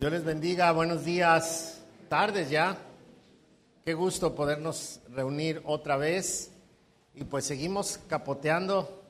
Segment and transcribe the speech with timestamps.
[0.00, 2.74] Dios les bendiga, buenos días, tardes ya.
[3.84, 6.52] Qué gusto podernos reunir otra vez
[7.14, 9.04] y pues seguimos capoteando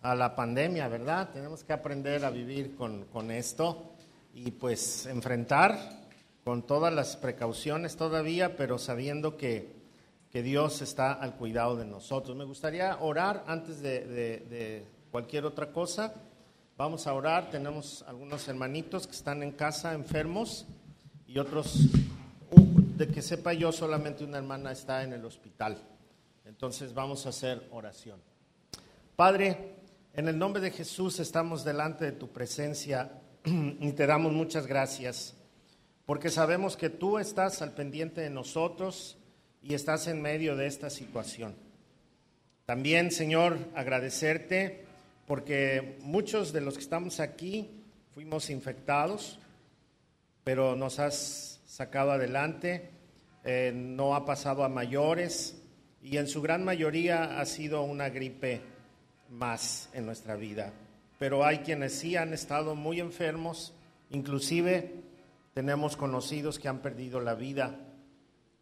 [0.00, 1.28] a la pandemia, ¿verdad?
[1.34, 3.92] Tenemos que aprender a vivir con, con esto
[4.32, 5.78] y pues enfrentar
[6.44, 9.76] con todas las precauciones todavía, pero sabiendo que,
[10.30, 12.34] que Dios está al cuidado de nosotros.
[12.34, 16.14] Me gustaría orar antes de, de, de cualquier otra cosa.
[16.76, 20.66] Vamos a orar, tenemos algunos hermanitos que están en casa enfermos
[21.26, 21.88] y otros,
[22.96, 25.78] de que sepa yo, solamente una hermana está en el hospital.
[26.46, 28.20] Entonces vamos a hacer oración.
[29.16, 29.76] Padre,
[30.14, 35.34] en el nombre de Jesús estamos delante de tu presencia y te damos muchas gracias
[36.06, 39.18] porque sabemos que tú estás al pendiente de nosotros
[39.62, 41.54] y estás en medio de esta situación.
[42.64, 44.84] También, Señor, agradecerte
[45.26, 47.70] porque muchos de los que estamos aquí
[48.14, 49.38] fuimos infectados,
[50.44, 52.90] pero nos has sacado adelante,
[53.44, 55.60] eh, no ha pasado a mayores
[56.02, 58.60] y en su gran mayoría ha sido una gripe
[59.30, 60.72] más en nuestra vida.
[61.18, 63.72] Pero hay quienes sí han estado muy enfermos,
[64.10, 64.92] inclusive
[65.54, 67.78] tenemos conocidos que han perdido la vida,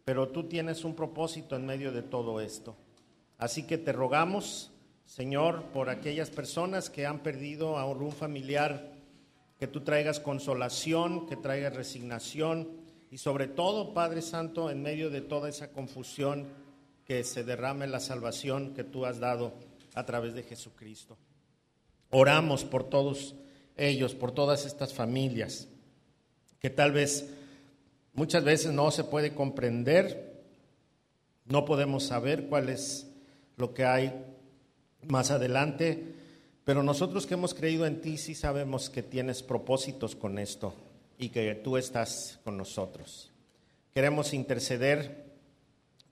[0.05, 2.75] pero tú tienes un propósito en medio de todo esto.
[3.37, 4.70] Así que te rogamos
[5.11, 8.93] Señor, por aquellas personas que han perdido a un familiar,
[9.59, 12.69] que tú traigas consolación, que traigas resignación
[13.11, 16.47] y sobre todo, Padre Santo, en medio de toda esa confusión,
[17.03, 19.51] que se derrame la salvación que tú has dado
[19.95, 21.17] a través de Jesucristo.
[22.11, 23.35] Oramos por todos
[23.75, 25.67] ellos, por todas estas familias,
[26.57, 27.29] que tal vez
[28.13, 30.41] muchas veces no se puede comprender,
[31.47, 33.11] no podemos saber cuál es
[33.57, 34.30] lo que hay
[35.07, 36.15] más adelante,
[36.63, 40.73] pero nosotros que hemos creído en ti sí sabemos que tienes propósitos con esto
[41.17, 43.31] y que tú estás con nosotros.
[43.93, 45.25] Queremos interceder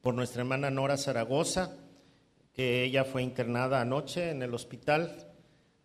[0.02, 1.76] por nuestra hermana Nora Zaragoza,
[2.54, 5.28] que ella fue internada anoche en el hospital.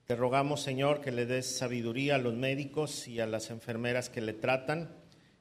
[0.06, 4.20] Te rogamos, Señor, que le des sabiduría a los médicos y a las enfermeras que
[4.20, 4.91] le tratan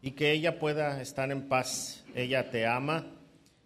[0.02, 2.04] y que ella pueda estar en paz.
[2.14, 3.08] Ella te ama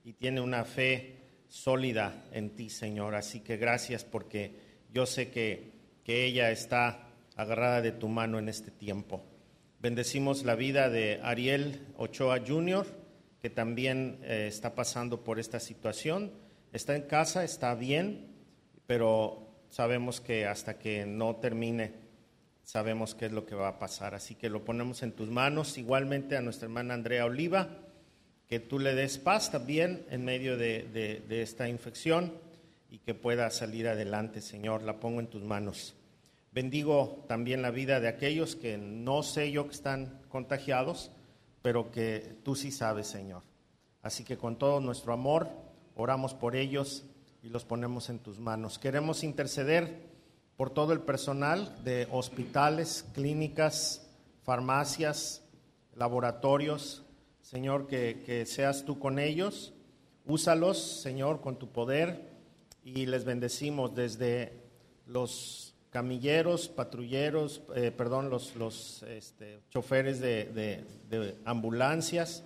[0.05, 1.16] y tiene una fe
[1.47, 3.15] sólida en ti, Señor.
[3.15, 4.55] Así que gracias porque
[4.93, 5.71] yo sé que,
[6.03, 9.23] que ella está agarrada de tu mano en este tiempo.
[9.79, 12.87] Bendecimos la vida de Ariel Ochoa Jr.,
[13.41, 16.31] que también eh, está pasando por esta situación.
[16.73, 18.27] Está en casa, está bien,
[18.87, 21.93] pero sabemos que hasta que no termine,
[22.63, 24.15] sabemos qué es lo que va a pasar.
[24.15, 25.77] Así que lo ponemos en tus manos.
[25.77, 27.69] Igualmente a nuestra hermana Andrea Oliva
[28.47, 32.33] que tú le des paz también en medio de, esta infección
[32.89, 34.83] y que pueda salir adelante, Señor.
[34.83, 35.95] La pongo en tus manos.
[36.53, 41.11] Bendigo también la vida de aquellos que no sé yo que están contagiados,
[41.61, 43.43] pero que tú sí sabes, Señor.
[44.01, 45.49] Así que con todo nuestro amor,
[45.95, 47.03] oramos por ellos
[47.43, 48.79] y los ponemos en tus manos.
[48.79, 50.07] Queremos interceder
[50.55, 54.09] por todo el personal de hospitales, clínicas,
[54.43, 55.43] farmacias,
[55.93, 57.03] laboratorios,
[57.49, 59.73] Señor, que, seas tú con ellos.
[60.25, 62.29] Úsalos, Señor, con tu poder
[62.83, 64.51] y les bendecimos desde
[65.05, 70.83] los camilleros, patrulleros, eh, perdón, los, los este, choferes de,
[71.45, 72.43] ambulancias,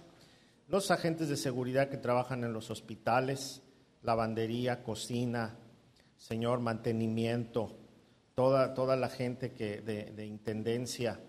[0.68, 3.64] los agentes de seguridad que trabajan en los hospitales,
[4.04, 5.58] lavandería, cocina,
[6.16, 7.76] Señor, mantenimiento,
[8.36, 11.20] toda, toda la gente que, de, intendencia,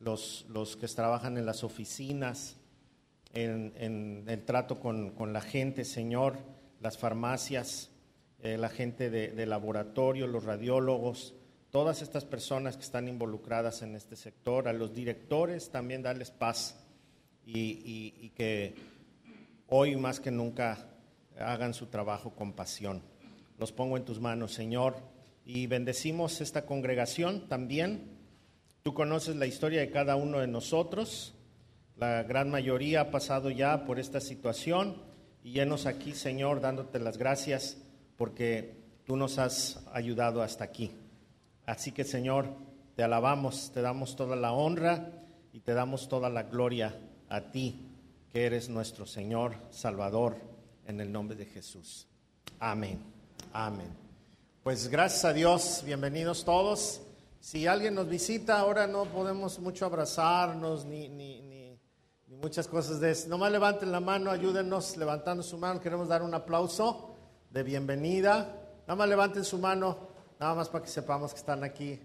[0.00, 2.56] los, los que trabajan en las oficinas,
[3.34, 6.38] en, el trato con, la gente, Señor,
[6.80, 7.90] las farmacias,
[8.42, 11.34] eh, la gente de, laboratorio, los radiólogos,
[11.70, 16.84] todas estas personas que están involucradas en este sector, a los directores también darles paz
[17.44, 18.74] y, y que
[19.68, 20.88] hoy más que nunca
[21.38, 23.02] hagan su trabajo con pasión.
[23.58, 24.96] Los pongo en tus manos, Señor,
[25.44, 28.14] y bendecimos esta congregación también.
[28.82, 31.33] Tú conoces la historia de cada uno de nosotros.
[31.96, 34.96] La gran mayoría ha pasado ya por esta situación
[35.44, 37.76] y llenos aquí, Señor, dándote las gracias
[38.16, 38.74] porque
[39.06, 40.90] tú nos has ayudado hasta aquí.
[41.66, 42.48] Así que, Señor,
[42.96, 45.12] te alabamos, te damos toda la honra
[45.52, 46.98] y te damos toda la gloria
[47.28, 47.88] a ti,
[48.32, 50.36] que eres nuestro Señor, Salvador,
[50.86, 52.08] en el nombre de Jesús.
[52.58, 52.98] Amén.
[53.52, 53.88] Amén.
[54.64, 57.02] Pues gracias a Dios, bienvenidos todos.
[57.38, 61.43] Si alguien nos visita, ahora no podemos mucho abrazarnos ni, ni
[62.40, 63.28] muchas cosas de eso.
[63.28, 65.80] Nomás levanten la mano, ayúdenos levantando su mano.
[65.80, 67.16] Queremos dar un aplauso
[67.50, 68.60] de bienvenida.
[68.86, 70.08] Nada más levanten su mano,
[70.38, 72.00] nada más para que sepamos que están aquí.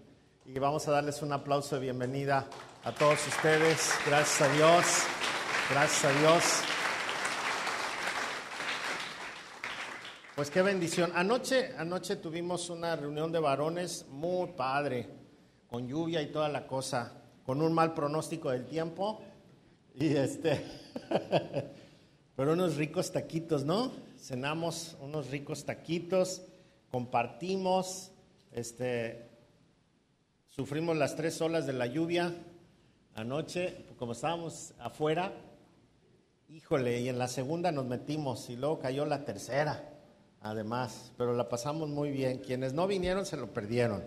[0.46, 2.46] y vamos a darles un aplauso de bienvenida
[2.82, 3.92] a todos ustedes.
[4.06, 4.84] Gracias a Dios,
[5.70, 6.44] gracias a Dios.
[10.34, 11.12] Pues qué bendición.
[11.14, 15.08] Anoche, anoche tuvimos una reunión de varones muy padre,
[15.68, 17.12] con lluvia y toda la cosa,
[17.44, 19.20] con un mal pronóstico del tiempo.
[19.94, 20.60] Y este,
[22.36, 23.92] pero unos ricos taquitos, ¿no?
[24.18, 26.42] Cenamos unos ricos taquitos,
[26.90, 28.12] compartimos,
[28.52, 29.28] este,
[30.48, 32.34] sufrimos las tres olas de la lluvia
[33.14, 35.32] anoche, como estábamos afuera,
[36.48, 39.90] híjole, y en la segunda nos metimos y luego cayó la tercera
[40.40, 42.38] además, pero la pasamos muy bien.
[42.38, 44.02] Quienes no vinieron se lo perdieron,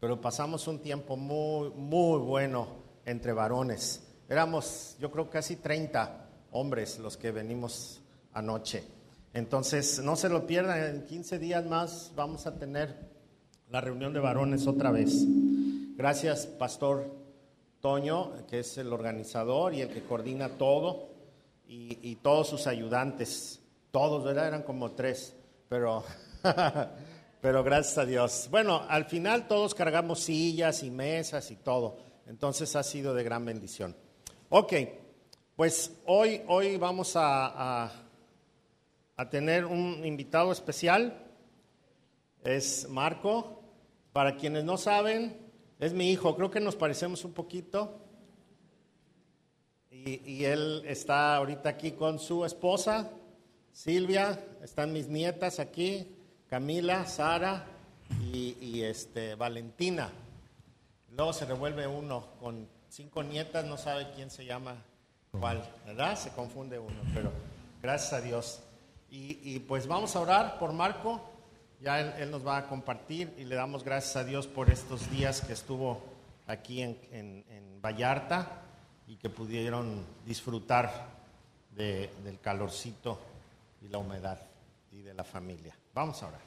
[0.00, 2.68] pero pasamos un tiempo muy, muy bueno
[3.04, 4.02] entre varones.
[4.32, 8.00] Éramos, yo creo, casi 30 hombres los que venimos
[8.32, 8.82] anoche.
[9.34, 13.10] Entonces, no se lo pierdan, en 15 días más vamos a tener
[13.70, 15.24] la reunión de varones otra vez.
[15.96, 17.14] Gracias, Pastor
[17.80, 21.10] Toño, que es el organizador y el que coordina todo,
[21.68, 24.48] y, y todos sus ayudantes, todos, ¿verdad?
[24.48, 25.36] Eran como tres
[25.72, 26.04] pero,
[27.40, 28.48] pero gracias a Dios.
[28.50, 31.96] Bueno, al final todos cargamos sillas y mesas y todo,
[32.26, 33.96] entonces ha sido de gran bendición.
[34.54, 34.74] Ok,
[35.56, 37.90] pues hoy, hoy vamos a,
[39.16, 41.24] a, tener un invitado especial,
[42.44, 43.62] es Marco.
[44.12, 45.38] Para quienes no saben,
[45.80, 47.98] es mi hijo, creo que nos parecemos un poquito.
[49.90, 53.10] Y, y, él está ahorita aquí con su esposa,
[53.72, 56.14] Silvia, están mis nietas aquí,
[56.46, 57.64] Camila, Sara
[58.20, 60.12] y, este, Valentina.
[61.16, 64.76] Luego se revuelve uno con cinco nietas, no sabe quién se llama
[65.30, 66.14] cuál, ¿verdad?
[66.18, 67.32] Se confunde uno, pero
[67.80, 68.60] gracias a Dios.
[69.10, 71.20] Y, pues vamos a orar por Marco,
[71.80, 75.42] ya él, nos va a compartir y le damos gracias a Dios por estos días
[75.42, 76.02] que estuvo
[76.46, 78.62] aquí en, Vallarta
[79.08, 81.08] y que pudieron disfrutar
[81.74, 83.18] del calorcito
[83.82, 84.38] y la humedad
[84.92, 85.74] y de la familia.
[85.92, 86.40] Vamos a orar.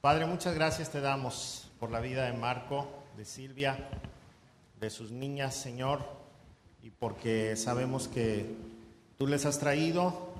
[0.00, 2.86] Padre, muchas gracias te damos por la vida de Marco,
[3.16, 3.76] de Silvia,
[4.80, 6.00] de sus niñas, Señor,
[6.82, 8.54] y porque sabemos que
[9.16, 10.32] tú les has traído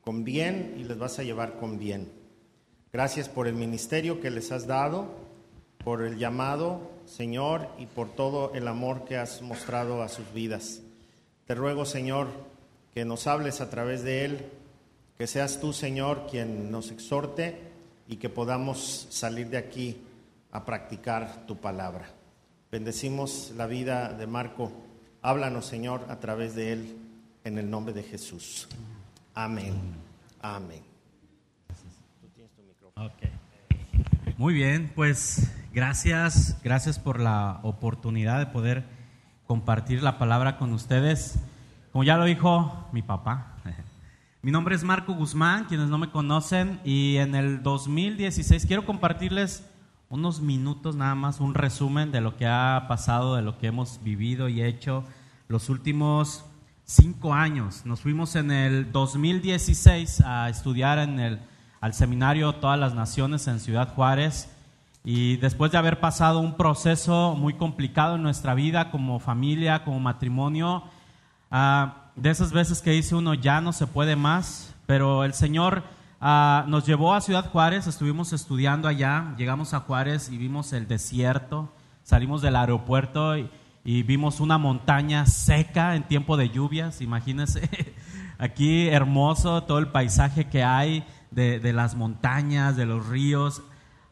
[0.00, 2.10] con bien y les vas a llevar con bien.
[2.92, 5.08] Gracias por el ministerio que les has dado,
[5.84, 10.80] por el llamado, Señor, y por todo el amor que has mostrado a sus vidas.
[11.46, 12.28] Te ruego, Señor,
[12.92, 14.46] que nos hables a través de él
[15.16, 17.58] que seas tú, Señor, quien nos exhorte
[18.06, 20.00] y que podamos salir de aquí
[20.52, 22.17] a practicar tu palabra.
[22.70, 24.70] Bendecimos la vida de Marco.
[25.22, 26.98] Háblanos, Señor, a través de él,
[27.44, 28.68] en el nombre de Jesús.
[29.34, 29.74] Amén.
[30.42, 30.82] Amén.
[34.36, 38.84] Muy bien, pues gracias, gracias por la oportunidad de poder
[39.46, 41.38] compartir la palabra con ustedes.
[41.90, 43.56] Como ya lo dijo mi papá,
[44.42, 49.64] mi nombre es Marco Guzmán, quienes no me conocen, y en el 2016 quiero compartirles
[50.10, 54.02] unos minutos nada más, un resumen de lo que ha pasado, de lo que hemos
[54.02, 55.04] vivido y hecho
[55.48, 56.44] los últimos
[56.84, 57.84] cinco años.
[57.84, 61.40] Nos fuimos en el 2016 a estudiar en el,
[61.80, 64.50] al seminario Todas las Naciones en Ciudad Juárez
[65.04, 70.00] y después de haber pasado un proceso muy complicado en nuestra vida como familia, como
[70.00, 70.84] matrimonio,
[71.52, 75.82] uh, de esas veces que dice uno, ya no se puede más, pero el Señor
[76.20, 80.88] ah, nos llevó a Ciudad Juárez, estuvimos estudiando allá, llegamos a Juárez y vimos el
[80.88, 81.72] desierto,
[82.02, 83.50] salimos del aeropuerto y,
[83.84, 87.70] vimos una montaña seca en tiempo de lluvias, imagínense,
[88.38, 93.62] aquí hermoso todo el paisaje que hay de, las montañas, de los ríos,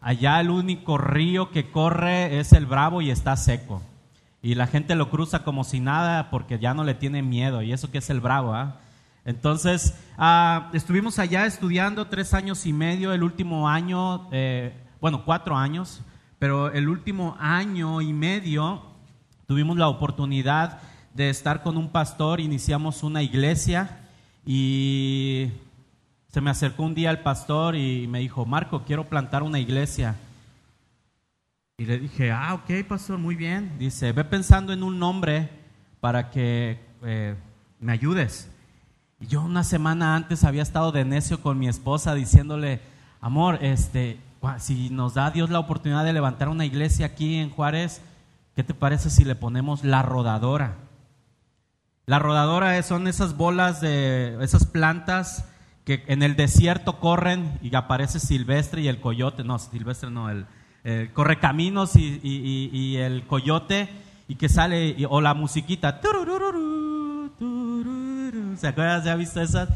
[0.00, 3.82] allá el único río que corre es el Bravo y está seco
[4.46, 7.72] y la gente lo cruza como si nada porque ya no le tiene miedo y
[7.72, 8.54] eso que es el bravo.
[8.54, 8.76] ¿ah?
[9.26, 15.56] Entonces, ah, estuvimos allá estudiando tres años y medio, el último año, eh, bueno, cuatro
[15.56, 16.00] años,
[16.38, 18.84] pero el último año y medio
[19.48, 20.78] tuvimos la oportunidad
[21.12, 23.98] de estar con un pastor, iniciamos una iglesia
[24.44, 25.50] y
[26.28, 30.14] se me acercó un día el pastor y me dijo, Marco, quiero plantar una iglesia.
[31.78, 33.76] Y le dije, ah, ok, pastor, muy bien.
[33.76, 35.50] Dice, ve pensando en un nombre
[36.00, 37.34] para que eh,
[37.80, 38.52] me ayudes.
[39.20, 42.80] Yo una semana antes había estado de necio con mi esposa diciéndole,
[43.20, 44.20] amor, este,
[44.58, 48.02] si nos da Dios la oportunidad de levantar una iglesia aquí en Juárez,
[48.54, 50.76] ¿qué te parece si le ponemos la rodadora?
[52.04, 55.46] La rodadora son esas bolas de esas plantas
[55.84, 60.46] que en el desierto corren y aparece silvestre y el coyote, no, silvestre no, el,
[60.88, 63.88] eh, Correcaminos y, el Coyote,
[64.28, 66.00] y que sale, o la musiquita.
[68.56, 69.02] ¿Se acuerdan?
[69.02, 69.68] ¿Se ha visto esas?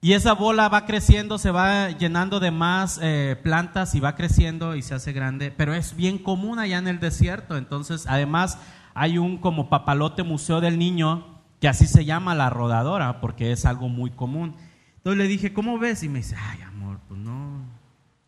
[0.00, 4.74] Y esa bola va creciendo, se va llenando de más eh, plantas y va creciendo
[4.74, 7.56] y se hace grande, pero es bien común allá en el desierto.
[7.56, 8.58] Entonces, además,
[8.94, 13.64] hay un como papalote museo del niño, que así se llama la rodadora, porque es
[13.64, 14.56] algo muy común.
[14.96, 16.02] Entonces le dije, ¿cómo ves?
[16.02, 17.64] Y me dice, ay amor, pues no,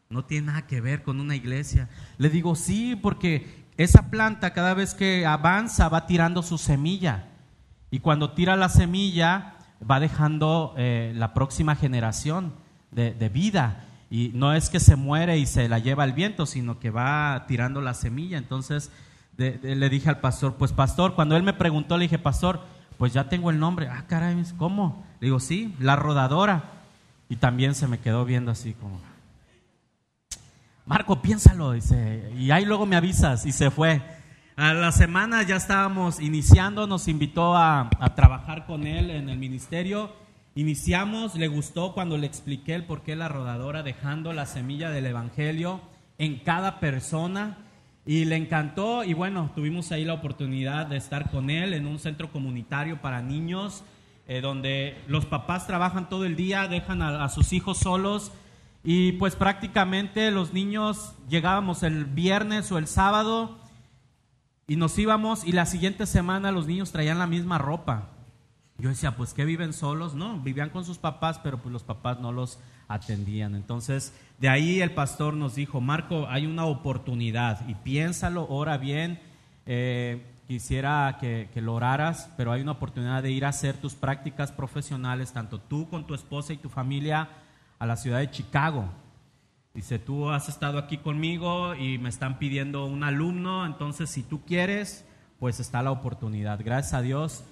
[0.08, 1.88] no tiene nada que ver con una iglesia.
[2.18, 7.30] Le digo, sí, porque esa planta cada vez que avanza va tirando su semilla.
[7.94, 9.54] Y cuando tira la semilla,
[9.88, 12.52] va dejando eh, la próxima generación
[12.90, 13.84] de, vida.
[14.10, 17.44] Y no es que se muere y se la lleva el viento, sino que va
[17.46, 18.36] tirando la semilla.
[18.36, 18.90] Entonces
[19.36, 22.62] le dije al pastor, pues pastor, cuando él me preguntó, le dije, pastor,
[22.98, 23.86] pues ya tengo el nombre.
[23.86, 25.06] Ah, caray, ¿cómo?
[25.20, 26.64] Le digo, sí, la rodadora.
[27.28, 28.98] Y también se me quedó viendo así como,
[30.84, 34.02] Marco, piénsalo, dice, y ahí luego me avisas, y se fue.
[34.56, 40.12] A la semana ya estábamos iniciando, nos invitó a, trabajar con él en el ministerio.
[40.54, 45.06] Iniciamos, le gustó cuando le expliqué el por qué la rodadora, dejando la semilla del
[45.06, 45.80] Evangelio
[46.18, 47.58] en cada persona.
[48.06, 51.98] Y le encantó y bueno, tuvimos ahí la oportunidad de estar con él en un
[51.98, 53.82] centro comunitario para niños,
[54.28, 58.30] eh, donde los papás trabajan todo el día, dejan a sus hijos solos
[58.84, 63.63] y pues prácticamente los niños llegábamos el viernes o el sábado
[64.66, 68.08] y nos íbamos y la siguiente semana los niños traían la misma ropa.
[68.78, 72.18] Yo decía, pues que viven solos, no, vivían con sus papás, pero pues los papás
[72.20, 73.54] no los atendían.
[73.54, 79.20] Entonces, de ahí el pastor nos dijo, Marco, hay una oportunidad y piénsalo, ora bien.
[79.66, 83.94] Eh, quisiera que, que, lo oraras, pero hay una oportunidad de ir a hacer tus
[83.94, 87.28] prácticas profesionales, tanto tú con tu esposa y tu familia,
[87.78, 88.88] a la ciudad de Chicago.
[89.74, 94.44] Dice, tú has estado aquí conmigo y me están pidiendo un alumno, entonces si tú
[94.44, 95.04] quieres,
[95.38, 96.60] pues está la oportunidad.
[96.64, 97.44] Gracias a Dios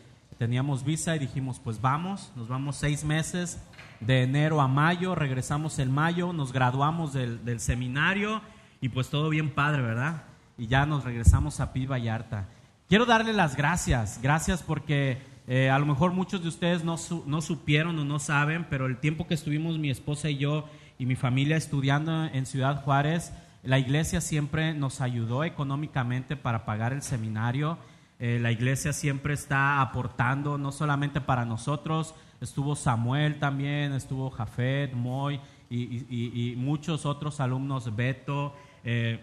[0.42, 3.62] teníamos visa y dijimos, pues vamos, nos vamos seis meses,
[4.00, 8.40] de enero a mayo, regresamos en mayo, nos graduamos del, seminario
[8.80, 10.24] y pues todo bien padre, ¿verdad?
[10.58, 12.48] Y ya nos regresamos a Pi Vallarta.
[12.88, 17.40] Quiero darle las gracias, gracias porque eh, a lo mejor muchos de ustedes no, no
[17.40, 20.68] supieron o no saben, pero el tiempo que estuvimos mi esposa y yo
[21.02, 23.32] y mi familia estudiando en Ciudad Juárez,
[23.64, 27.76] la iglesia siempre nos ayudó económicamente para pagar el seminario.
[28.20, 34.94] Eh, la iglesia siempre está aportando, no solamente para nosotros, estuvo Samuel también, estuvo Jafet,
[34.94, 38.54] Moy y, muchos otros alumnos, Beto,
[38.84, 39.18] eh,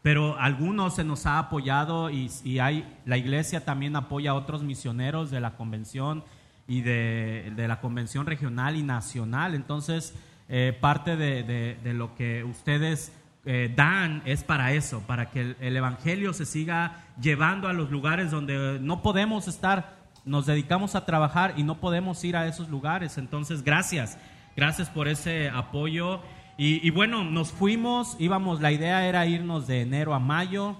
[0.00, 5.30] pero algunos se nos ha apoyado y, hay, la iglesia también apoya a otros misioneros
[5.30, 6.24] de la convención
[6.66, 9.54] y de, de la convención regional y nacional.
[9.54, 10.14] Entonces,
[10.54, 13.10] eh, parte de, lo que ustedes
[13.46, 18.30] eh, dan es para eso, para que el, Evangelio se siga llevando a los lugares
[18.30, 23.16] donde no podemos estar, nos dedicamos a trabajar y no podemos ir a esos lugares.
[23.16, 24.18] Entonces, gracias,
[24.54, 26.20] gracias por ese apoyo.
[26.58, 30.76] Y, bueno, nos fuimos, íbamos, la idea era irnos de enero a mayo,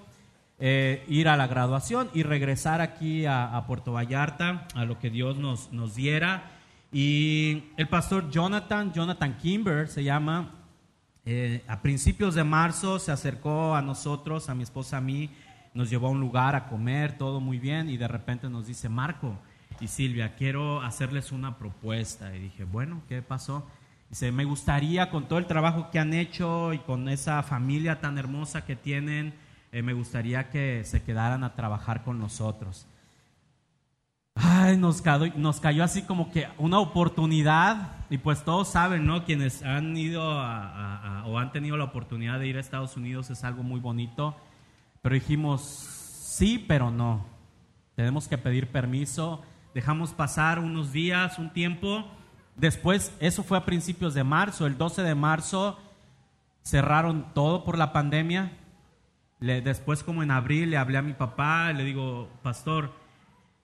[0.59, 5.09] eh, ir a la graduación y regresar aquí a, a Puerto Vallarta, a lo que
[5.09, 6.52] Dios nos, nos diera.
[6.93, 10.51] Y el pastor Jonathan, Jonathan Kimber se llama,
[11.25, 15.31] eh, a principios de marzo se acercó a nosotros, a mi esposa, a mí,
[15.73, 18.91] nos llevó a un lugar a comer, todo muy bien, y de repente nos dice,
[18.91, 19.39] Marco
[19.81, 22.37] y Silvia, quiero hacerles una propuesta.
[22.37, 23.67] Y dije, bueno, ¿qué pasó?
[24.11, 28.19] Dice, me gustaría con todo el trabajo que han hecho y con esa familia tan
[28.19, 29.33] hermosa que tienen,
[29.73, 32.87] eh, me gustaría que se quedaran a trabajar con nosotros
[34.35, 39.25] ay, nos cayó, nos cayó así como que una oportunidad, y pues todos saben, ¿no?
[39.25, 43.63] Quienes han ido o han tenido la oportunidad de ir a Estados Unidos es algo
[43.63, 44.37] muy bonito,
[45.01, 47.25] pero dijimos, sí, pero no.
[47.95, 49.43] Tenemos que pedir permiso,
[49.75, 52.05] dejamos pasar unos días, un tiempo.
[52.57, 55.79] Después, eso fue a principios de marzo, el 12 de marzo
[56.63, 58.53] cerraron todo por la pandemia.
[59.41, 62.93] después, como en abril, le hablé a mi papá, le digo, pastor,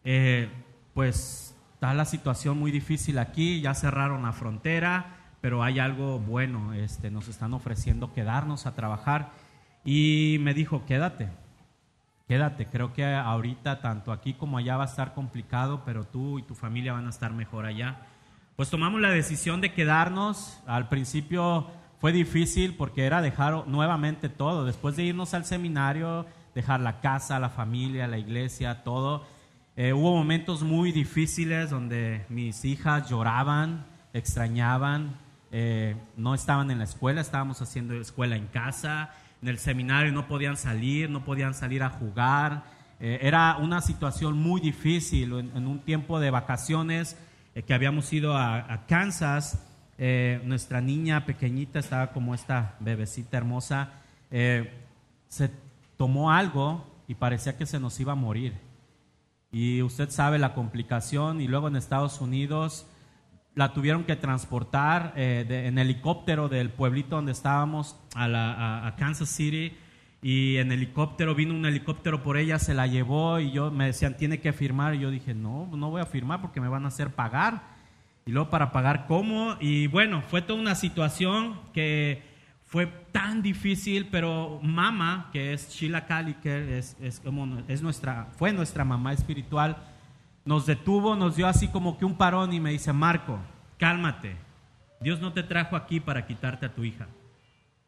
[0.05, 0.49] eh,
[0.95, 6.73] pues está la situación muy difícil aquí, ya cerraron la frontera, pero hay algo bueno,
[6.73, 9.31] este, nos están ofreciendo quedarnos a trabajar.
[9.85, 11.29] Y me dijo, quédate,
[12.27, 16.43] quédate, creo que ahorita tanto aquí como allá va a estar complicado, pero tú y
[16.43, 18.01] tu familia van a estar mejor allá.
[18.57, 21.69] Pues tomamos la decisión de quedarnos, al principio
[22.01, 26.27] fue difícil porque era dejar nuevamente todo, después de irnos al seminario,
[26.57, 29.25] dejar la casa, la familia, la iglesia, todo
[29.81, 35.17] eh, hubo momentos muy difíciles donde mis hijas lloraban, extrañaban,
[35.53, 39.15] eh, no estaban en la escuela, estábamos haciendo escuela en casa.
[39.41, 42.65] en el seminario, no podían salir, no podían salir a jugar.
[42.99, 47.17] Eh, era una situación muy difícil en, un tiempo de vacaciones
[47.65, 49.65] que habíamos ido a, Kansas.
[49.97, 53.93] Eh, nuestra niña pequeñita estaba como esta bebecita hermosa.
[54.29, 55.51] se
[55.97, 58.68] tomó algo y parecía que se nos iba a morir.
[59.51, 62.87] Y usted sabe la complicación y luego en Estados Unidos
[63.55, 69.73] la tuvieron que transportar en helicóptero del pueblito donde estábamos a, a Kansas City
[70.21, 74.17] y en helicóptero, vino un helicóptero por ella, se la llevó y yo me decían,
[74.17, 74.95] tiene que firmar.
[74.95, 77.63] Y yo dije, no, no voy a firmar porque me van a hacer pagar.
[78.27, 79.57] Y luego para pagar cómo.
[79.61, 82.23] Y bueno, fue toda una situación que
[82.69, 88.85] fue tan difícil, pero mamá, que es Sheila Caliker, es, como, es nuestra, fue nuestra
[88.85, 89.79] mamá espiritual,
[90.45, 93.39] nos detuvo, nos dio así como que un parón y me dice, Marco,
[93.79, 94.37] cálmate.
[95.01, 97.07] Dios no te trajo aquí para quitarte a tu hija.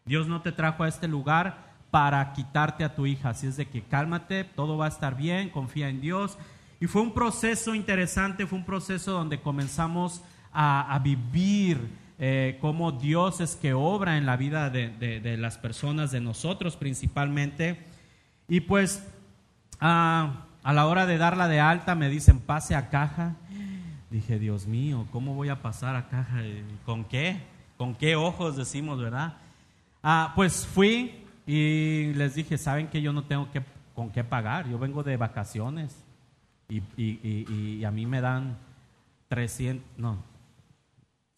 [0.04, 3.30] Dios no te trajo a este lugar para quitarte a tu hija.
[3.30, 6.38] Así es de que cálmate, todo va a estar bien, confía en Dios.
[6.80, 10.22] Y fue un proceso interesante, fue un proceso donde comenzamos
[10.52, 11.78] a, vivir
[12.21, 17.85] eh, cómo Dios es que obra en la vida de, las personas, de nosotros principalmente.
[18.47, 19.05] Y pues
[19.81, 23.35] a la hora de darla de alta me dicen pase a caja.
[24.11, 26.43] Dije, Dios mío, ¿cómo voy a pasar a caja?
[26.87, 27.41] ¿Con qué?
[27.77, 29.39] ¿Con qué ojos decimos, verdad?
[30.03, 33.61] Ah, pues fui, y les dije, ¿saben que yo no tengo que,
[33.95, 34.69] con qué pagar?
[34.69, 36.05] Yo vengo de vacaciones
[36.69, 38.57] y, a mí me dan
[39.29, 40.23] 300, no,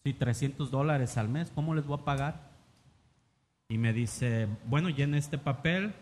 [0.03, 2.51] sí, 300 dólares al mes, ¿cómo les voy a pagar?
[3.69, 5.93] Y me dice, bueno, llene este papel,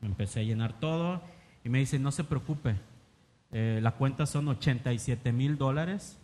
[0.00, 1.22] empecé a llenar todo
[1.62, 2.76] y me dice, no se preocupe,
[3.50, 6.18] eh, la cuenta son 87 mil dólares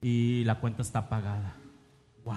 [0.00, 1.56] y la cuenta está pagada.
[2.24, 2.36] ¡Wow!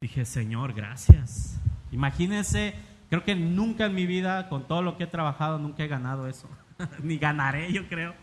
[0.00, 1.60] Dije, Señor, gracias.
[1.92, 2.74] Imagínense,
[3.08, 6.26] creo que nunca en mi vida, con todo lo que he trabajado, nunca he ganado
[6.26, 6.48] eso.
[7.02, 8.14] Ni ganaré, yo creo.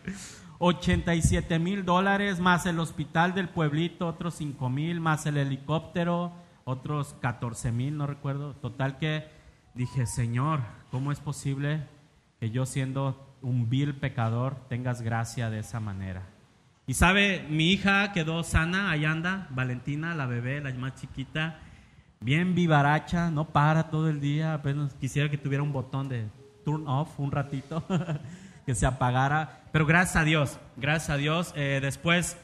[0.59, 6.33] 87 mil dólares más el hospital del pueblito, otros 5 mil, más el helicóptero,
[6.65, 8.53] otros 14 mil, no recuerdo.
[8.55, 9.27] Total que
[9.73, 11.83] dije, Señor, ¿cómo es posible
[12.39, 16.23] que yo siendo un vil pecador tengas gracia de esa manera?
[16.87, 21.59] Y sabe, mi hija quedó sana, ahí anda, Valentina, la bebé, la más chiquita
[22.19, 26.27] bien vivaracha, no para todo el día, apenas quisiera que tuviera un botón de
[26.65, 27.83] turn off un ratito,
[28.67, 31.53] que se apagara, pero gracias a Dios, gracias a Dios.
[31.55, 32.35] Eh, después,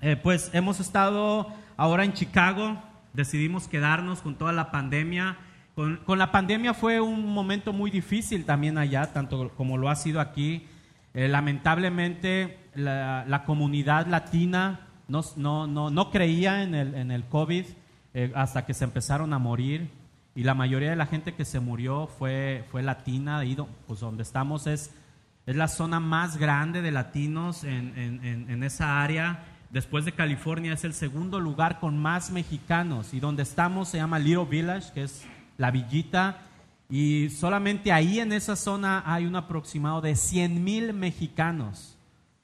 [0.00, 5.36] eh, pues hemos estado ahora en Chicago, decidimos quedarnos con toda la pandemia.
[5.74, 10.20] Con, la pandemia fue un momento muy difícil también allá, tanto como lo ha sido
[10.22, 10.66] aquí.
[11.12, 17.66] Eh, lamentablemente la, comunidad latina no, no, no, no creía en el, en el COVID
[18.34, 19.90] hasta que se empezaron a morir.
[20.34, 23.44] Y la mayoría de la gente que se murió fue, fue latina.
[23.44, 23.54] Y
[23.86, 24.94] pues donde estamos es,
[25.46, 29.44] es la zona más grande de latinos en, en, en, esa área.
[29.70, 33.12] Después de California es el segundo lugar con más mexicanos.
[33.12, 35.24] Y donde estamos se llama Little Village, que es
[35.58, 36.38] la villita.
[36.88, 41.96] Y solamente ahí en esa zona hay un aproximado de 100 mil mexicanos.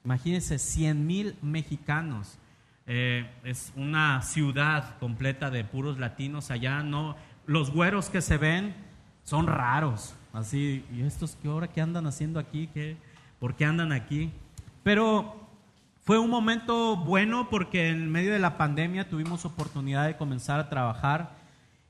[0.03, 2.37] Imagínense, 100 mil mexicanos.
[2.85, 6.83] Eh, es una ciudad completa de puros latinos allá.
[6.83, 8.75] No, los güeros que se ven
[9.23, 10.15] son raros.
[10.33, 12.69] Así, ¿y estos qué hora qué andan haciendo aquí?
[12.73, 12.97] ¿Qué,
[13.39, 14.31] ¿Por qué andan aquí?
[14.83, 15.47] Pero
[16.03, 20.69] fue un momento bueno porque en medio de la pandemia tuvimos oportunidad de comenzar a
[20.69, 21.37] trabajar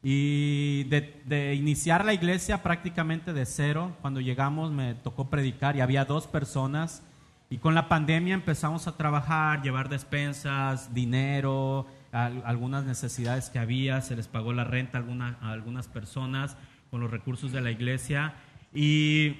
[0.01, 3.95] y de, de, iniciar la iglesia prácticamente de cero.
[4.01, 7.03] Cuando llegamos me tocó predicar y había dos personas
[7.49, 14.15] y con la pandemia empezamos a trabajar, llevar despensas, dinero, algunas necesidades que había, se
[14.15, 16.57] les pagó la renta a, algunas personas
[16.89, 18.35] con los recursos de la iglesia.
[18.73, 19.35] Y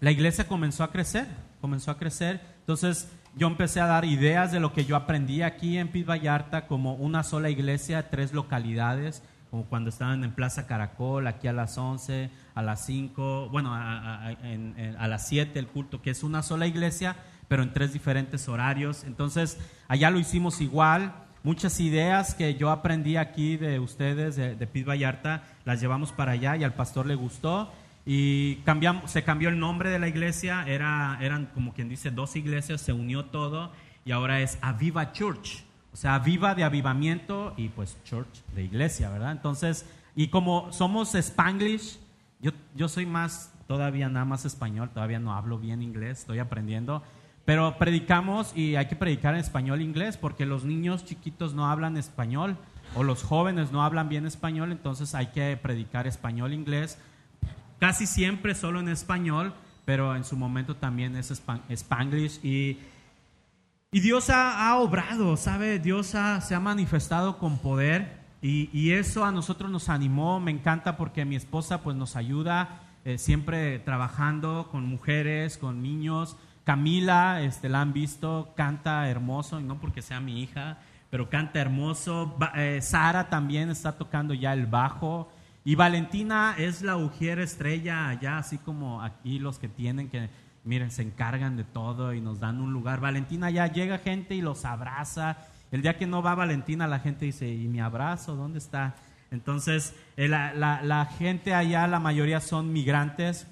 [0.00, 1.26] la iglesia comenzó a crecer,
[1.60, 2.40] comenzó a crecer.
[2.60, 6.66] Entonces yo empecé a dar ideas de lo que yo aprendí aquí en Pit Vallarta
[6.66, 11.78] como una sola iglesia, tres localidades como cuando estaban en Plaza Caracol, aquí a las
[11.78, 14.34] 11, a las 5, bueno, a,
[15.08, 17.16] las 7 el culto, que es una sola iglesia,
[17.48, 19.04] pero en tres diferentes horarios.
[19.04, 21.14] Entonces, allá lo hicimos igual.
[21.42, 26.56] Muchas ideas que yo aprendí aquí de ustedes, de, de Vallarta, las llevamos para allá
[26.56, 27.72] y al pastor le gustó.
[28.04, 32.36] Y cambiamos, se cambió el nombre de la iglesia, era, eran como quien dice dos
[32.36, 33.70] iglesias, se unió todo
[34.04, 35.64] y ahora es Aviva Church.
[35.92, 39.32] O sea, viva de avivamiento y pues church de iglesia, ¿verdad?
[39.32, 41.98] Entonces, y como somos spanglish,
[42.40, 47.02] yo, yo soy más, todavía nada más español, todavía no hablo bien inglés, estoy aprendiendo,
[47.48, 51.66] pero predicamos y hay que predicar en español e inglés porque los niños chiquitos no
[51.70, 52.58] hablan español,
[52.94, 56.98] o los jóvenes no hablan bien español, entonces hay que predicar español, inglés,
[57.78, 59.54] casi siempre solo en español,
[59.86, 61.30] pero en su momento también es
[61.70, 62.80] spanglish y,
[63.92, 65.78] y Dios ha, obrado, ¿sabe?
[65.78, 70.98] Dios se ha manifestado con poder y, y, eso a nosotros nos animó, me encanta
[70.98, 76.36] porque mi esposa pues nos ayuda eh, siempre trabajando con mujeres, con niños.
[76.68, 80.76] Camila, este, la han visto, canta hermoso, no porque sea mi hija,
[81.08, 82.36] pero canta hermoso.
[82.56, 85.32] Eh, Sara también está tocando ya el bajo.
[85.64, 90.28] Y Valentina es la ujier estrella allá, así como aquí los que tienen que,
[90.62, 93.00] miren, se encargan de todo y nos dan un lugar.
[93.00, 95.38] Valentina ya llega gente y los abraza.
[95.72, 98.36] El día que no va Valentina, la gente dice, ¿y mi abrazo?
[98.36, 98.94] ¿Dónde está?
[99.30, 103.46] Entonces, eh, la, gente allá, la mayoría son migrantes,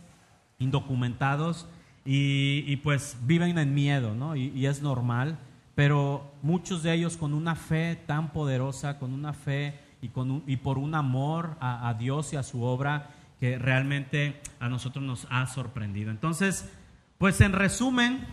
[0.58, 1.66] indocumentados,
[2.06, 4.36] y, pues viven en miedo, ¿no?
[4.36, 5.38] Y, es normal,
[5.74, 10.56] pero muchos de ellos con una fe tan poderosa, con una fe y, con y
[10.56, 15.46] por un amor a, Dios y a su obra que realmente a nosotros nos ha
[15.46, 16.10] sorprendido.
[16.10, 16.70] Entonces,
[17.18, 18.24] pues en resumen,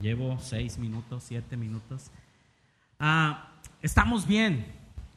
[0.00, 2.10] llevo seis minutos, siete minutos,
[3.00, 3.48] ah,
[3.82, 4.64] estamos bien,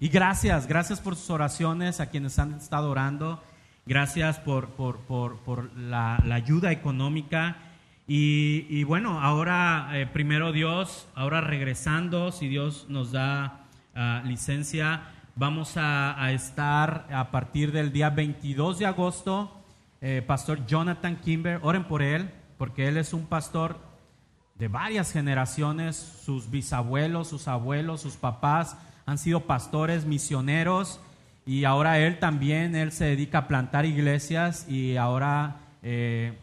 [0.02, 3.40] y gracias, gracias por sus oraciones a quienes han estado orando.
[3.92, 7.58] Gracias por, por, la, ayuda económica.
[8.08, 15.74] Y, bueno, ahora eh, primero Dios, ahora regresando, si Dios nos da ah, licencia, vamos
[15.76, 19.62] a, estar a partir del día 22 de agosto.
[20.00, 23.78] Eh, pastor Jonathan Kimber, oren por él, porque él es un pastor
[24.56, 31.02] de varias generaciones, sus bisabuelos, sus abuelos, sus papás han sido pastores, misioneros,
[31.46, 36.38] y ahora él también, él se dedica a plantar iglesias y ahora eh,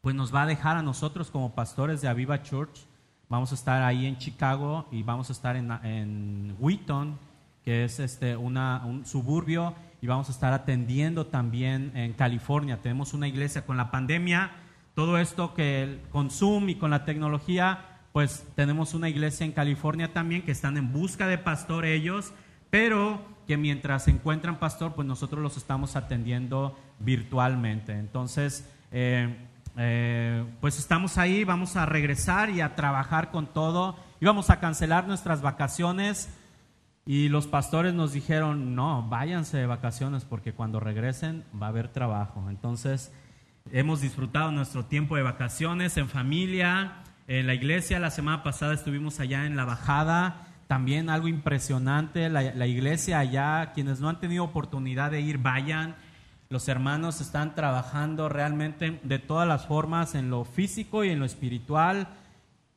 [0.00, 2.86] pues nos va a dejar a nosotros como pastores de Aviva Church.
[3.28, 7.18] Vamos a estar ahí en Chicago y vamos a estar en, en Wheaton,
[7.64, 12.80] que es este, una, un suburbio, y vamos a estar atendiendo también en California.
[12.82, 14.52] Tenemos una iglesia con la pandemia,
[14.94, 20.12] todo esto que con Zoom y con la tecnología pues tenemos una iglesia en California
[20.12, 22.32] también que están en busca de pastor ellos,
[22.70, 27.92] pero que mientras se encuentran pastor, pues nosotros los estamos atendiendo virtualmente.
[27.94, 29.34] Entonces, eh,
[29.78, 33.96] eh, pues estamos ahí, vamos a regresar y a trabajar con todo.
[34.20, 36.28] Íbamos a cancelar nuestras vacaciones
[37.06, 41.88] y los pastores nos dijeron, no, váyanse de vacaciones porque cuando regresen va a haber
[41.88, 42.50] trabajo.
[42.50, 43.14] Entonces,
[43.72, 49.20] hemos disfrutado nuestro tiempo de vacaciones en familia, en la iglesia la semana pasada estuvimos
[49.20, 55.10] allá en la bajada, también algo impresionante, la, iglesia allá, quienes no han tenido oportunidad
[55.10, 55.96] de ir, vayan.
[56.50, 61.24] Los hermanos están trabajando realmente de todas las formas en lo físico y en lo
[61.24, 62.08] espiritual.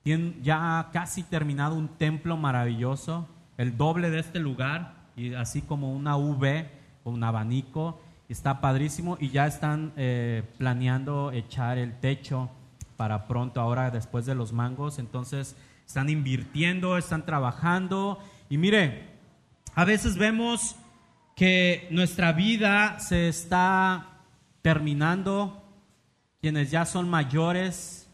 [0.04, 3.28] Tienen ya casi terminado un templo maravilloso,
[3.58, 6.70] el doble de este lugar, y así como una V
[7.04, 8.02] un abanico.
[8.30, 12.50] Está padrísimo y ya están eh, planeando echar el techo
[12.96, 15.00] para pronto ahora después de los mangos.
[15.00, 15.58] Entonces
[15.92, 18.18] están invirtiendo, están trabajando.
[18.50, 19.10] Y mire,
[19.76, 20.78] a veces vemos
[21.36, 24.22] que nuestra vida se está
[24.62, 25.62] terminando,
[26.40, 28.10] quienes ya son mayores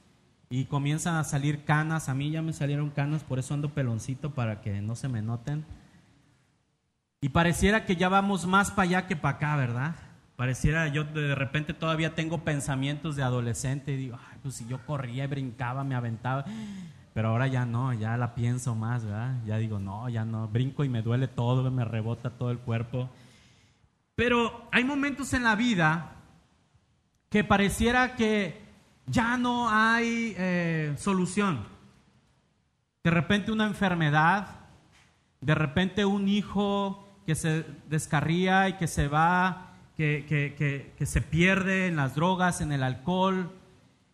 [0.49, 4.31] y comienzan a salir canas, a mí ya me salieron canas, por eso ando peloncito
[4.31, 5.63] para que no se me noten.
[7.21, 9.95] Y pareciera que ya vamos más para allá que para acá, ¿verdad?
[10.35, 14.83] Pareciera, yo de repente todavía tengo pensamientos de adolescente y digo, Ay, pues si yo
[14.83, 16.43] corría brincaba, me aventaba.
[17.17, 19.37] Pero ahora ya no, ya la pienso más, ¿verdad?
[19.43, 23.09] Ya digo, no, ya no, brinco y me duele todo, me rebota todo el cuerpo.
[24.13, 26.11] Pero hay momentos en la vida
[27.31, 28.61] que pareciera que
[29.07, 31.65] ya no hay eh, solución.
[33.03, 34.49] De repente una enfermedad,
[35.41, 41.95] de repente un hijo que se descarría y que se va que, se pierde en
[41.95, 43.49] las drogas, en el alcohol,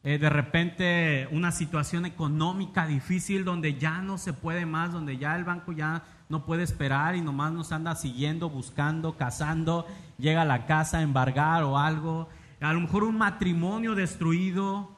[0.04, 5.36] eh, de repente una situación económica difícil donde ya no se puede más, donde ya
[5.36, 9.88] el banco ya no puede esperar y nomás nos anda siguiendo, buscando, cazando,
[10.18, 12.28] llega a la casa a embargar o algo,
[12.60, 14.96] a lo mejor un matrimonio destruido,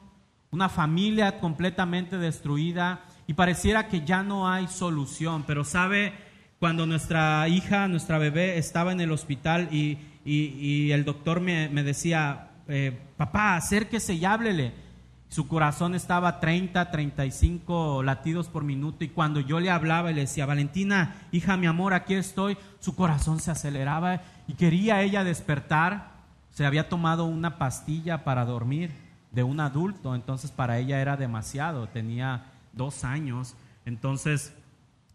[0.50, 6.14] una familia completamente destruida y pareciera que ya no hay solución, pero sabe,
[6.58, 12.50] cuando nuestra hija, nuestra bebé estaba en el hospital y, y, el doctor me, decía,
[12.68, 14.85] eh, papá, acérquese y háblele.
[15.28, 20.14] Su corazón estaba a 30, 35 latidos por minuto y cuando yo le hablaba y
[20.14, 25.24] le decía, Valentina, hija, mi amor, aquí estoy, su corazón se aceleraba y quería ella
[25.24, 26.14] despertar.
[26.52, 28.92] Se había tomado una pastilla para dormir
[29.32, 33.56] de un adulto, entonces para ella era demasiado, tenía dos años.
[33.84, 34.54] Entonces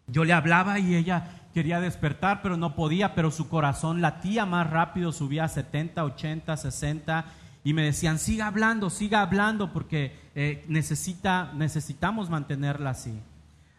[0.08, 4.68] Yo le hablaba y ella quería despertar, pero no podía, pero su corazón latía más
[4.68, 7.24] rápido, subía a 70, 80, 60
[7.64, 13.20] y me decían, siga hablando, siga hablando porque eh, necesita, necesitamos mantenerla así.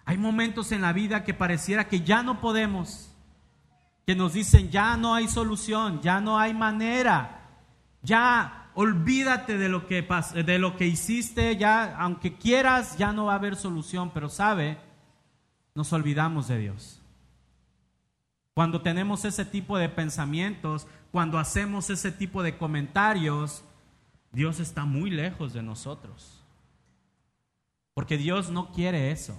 [0.05, 3.09] Hay momentos en la vida que pareciera que ya no podemos,
[4.05, 7.49] que nos dicen, ya no hay solución, ya no hay manera,
[8.01, 10.07] ya olvídate de lo que,
[10.45, 14.77] de lo que hiciste, ya aunque quieras, ya no va a haber solución, pero sabe,
[15.75, 17.01] nos olvidamos de Dios.
[18.53, 23.63] Cuando tenemos ese tipo de pensamientos, cuando hacemos ese tipo de comentarios,
[24.33, 26.43] Dios está muy lejos de nosotros.
[27.93, 29.37] Porque Dios no quiere eso.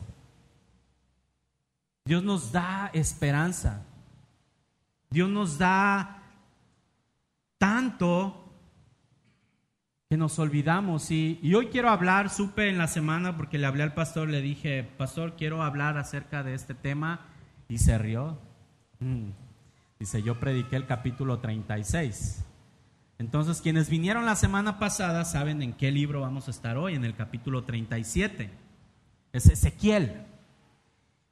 [2.04, 3.84] Dios nos da esperanza.
[5.10, 6.22] Dios nos da
[7.58, 8.44] tanto
[10.08, 11.10] que nos olvidamos.
[11.10, 14.84] Y, hoy quiero hablar, supe en la semana porque le hablé al pastor, le dije,
[14.84, 17.26] pastor, quiero hablar acerca de este tema
[17.68, 18.38] y se rió.
[19.00, 19.30] Mm.
[19.98, 22.44] Dice, yo prediqué el capítulo 36.
[23.24, 27.06] Entonces, quienes vinieron la semana pasada saben en qué libro vamos a estar hoy, en
[27.06, 28.50] el capítulo 37.
[29.32, 30.26] Es Ezequiel.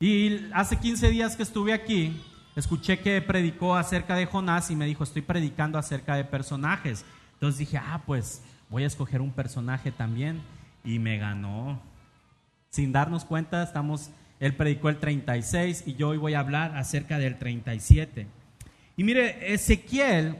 [0.01, 2.19] Y hace 15 días que estuve aquí,
[2.57, 7.05] escuché que predicó acerca de Jonás y me dijo, estoy predicando acerca de personajes.
[7.35, 10.41] Entonces dije, ah, pues voy a escoger un personaje también.
[10.87, 11.79] Y me ganó.
[12.71, 14.09] Sin darnos cuenta, estamos
[14.41, 18.29] él predicó el 36 y yo hoy voy a hablar acerca del 37.
[18.97, 20.39] Y mire, Ezequiel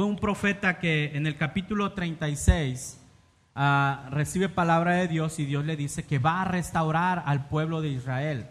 [0.00, 2.98] fue un profeta que en el capítulo 36
[3.54, 7.82] ah, recibe palabra de Dios y Dios le dice que va a restaurar al pueblo
[7.82, 8.46] de Israel.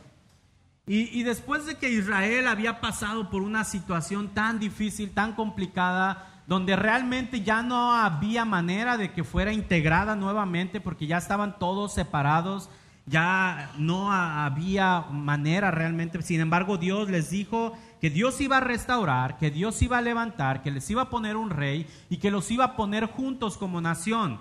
[0.86, 6.44] Y, y, después de que Israel había pasado por una situación tan difícil, tan complicada,
[6.46, 11.96] donde realmente ya no había manera de que fuera integrada nuevamente porque ya estaban todos
[11.96, 12.70] separados,
[13.08, 16.22] ya no había manera realmente.
[16.22, 20.62] Sin embargo, Dios les dijo que Dios iba a restaurar, que Dios iba a levantar,
[20.62, 23.82] que les iba a poner un rey y que los iba a poner juntos como
[23.82, 24.40] nación.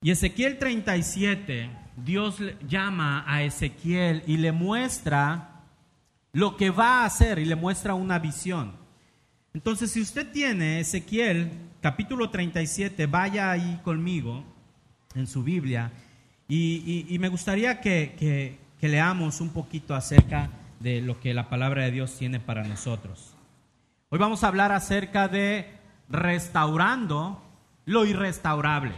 [0.00, 5.64] Y Ezequiel 37, Dios llama a Ezequiel y le muestra
[6.32, 8.72] lo que va a hacer y le muestra una visión.
[9.54, 14.44] Entonces, si usted tiene Ezequiel capítulo 37, vaya ahí conmigo
[15.14, 15.90] en su Biblia
[16.48, 20.48] y, me gustaría que, leamos un poquito acerca
[20.80, 23.34] de lo que la palabra de Dios tiene para nosotros.
[24.10, 25.66] Hoy vamos a hablar acerca de
[26.08, 27.42] restaurando
[27.84, 28.94] lo irrestaurable.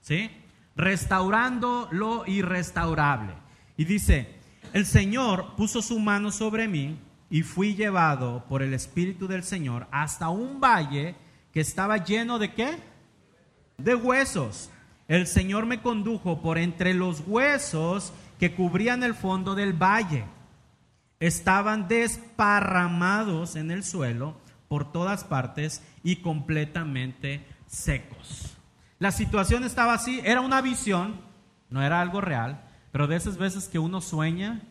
[0.00, 0.30] ¿Sí?
[0.76, 3.32] Restaurando lo irrestaurable.
[3.76, 4.36] Y dice,
[4.72, 6.98] el Señor puso su mano sobre mí
[7.30, 11.14] y fui llevado por el Espíritu del Señor hasta un valle
[11.52, 12.78] que estaba lleno de qué?
[13.76, 14.70] De huesos
[15.08, 20.24] el Señor me condujo por entre los huesos que cubrían el fondo del valle.
[21.20, 24.36] Estaban desparramados en el suelo
[24.68, 28.56] por todas partes y completamente secos.
[28.98, 31.20] La situación estaba así, era una visión,
[31.70, 34.62] no era algo real, pero de esas veces que uno sueña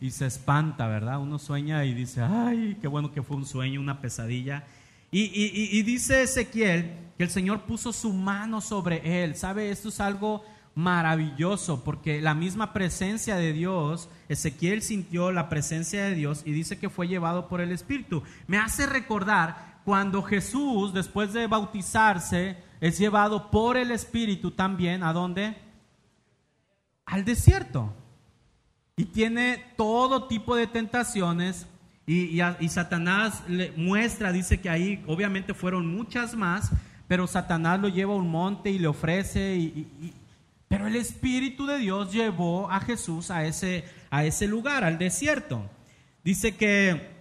[0.00, 1.20] y se espanta, ¿verdad?
[1.20, 4.64] Uno sueña y dice, ay, qué bueno que fue un sueño, una pesadilla.
[5.10, 9.34] Y, dice Ezequiel que el Señor puso su mano sobre él.
[9.36, 9.70] ¿Sabe?
[9.70, 10.44] Esto es algo
[10.76, 16.78] maravilloso porque la misma presencia de Dios, Ezequiel sintió la presencia de Dios y dice
[16.78, 18.22] que fue llevado por el Espíritu.
[18.46, 25.14] Me hace recordar cuando Jesús, después de bautizarse, es llevado por el Espíritu también, ¿a
[25.14, 25.56] dónde?
[27.06, 27.94] Al desierto.
[28.96, 31.66] Y tiene todo tipo de tentaciones
[32.06, 36.70] y, y Satanás le muestra, dice que ahí obviamente fueron muchas más,
[37.08, 39.56] pero Satanás lo lleva a un monte y le ofrece.
[39.56, 40.12] Y,
[40.68, 45.68] pero el Espíritu de Dios llevó a Jesús a ese, a ese lugar, al desierto.
[46.24, 47.14] Dice que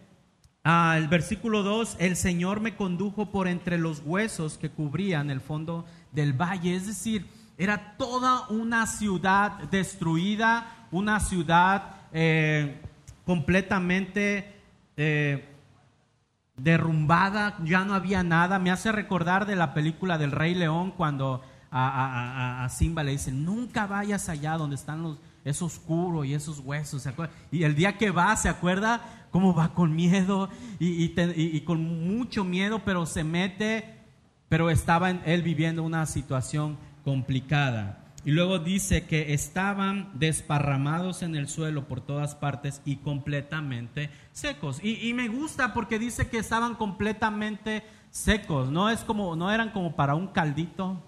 [0.63, 5.85] al versículo 2, el Señor me condujo por entre los huesos que cubrían el fondo
[6.11, 6.75] del valle.
[6.75, 7.27] Es decir,
[7.57, 12.81] era toda una ciudad destruida, una ciudad eh,
[13.25, 14.53] completamente...
[14.97, 15.49] Eh,
[16.57, 18.59] derrumbada, ya no había nada.
[18.59, 21.41] Me hace recordar de la película del Rey León cuando
[21.77, 27.07] a, Simba le dicen, nunca vayas allá donde están los, es oscuro y esos huesos.
[27.51, 30.47] Y el día que va, ¿se acuerda cómo va con miedo
[30.79, 33.97] y, con mucho miedo, pero se mete,
[34.47, 38.05] pero estaba él viviendo una situación complicada.
[38.23, 44.79] Y luego dice que estaban desparramados en el suelo por todas partes y completamente secos.
[44.81, 48.71] Y, me gusta porque dice que estaban completamente secos.
[48.71, 51.03] No es como, no eran como para un caldito.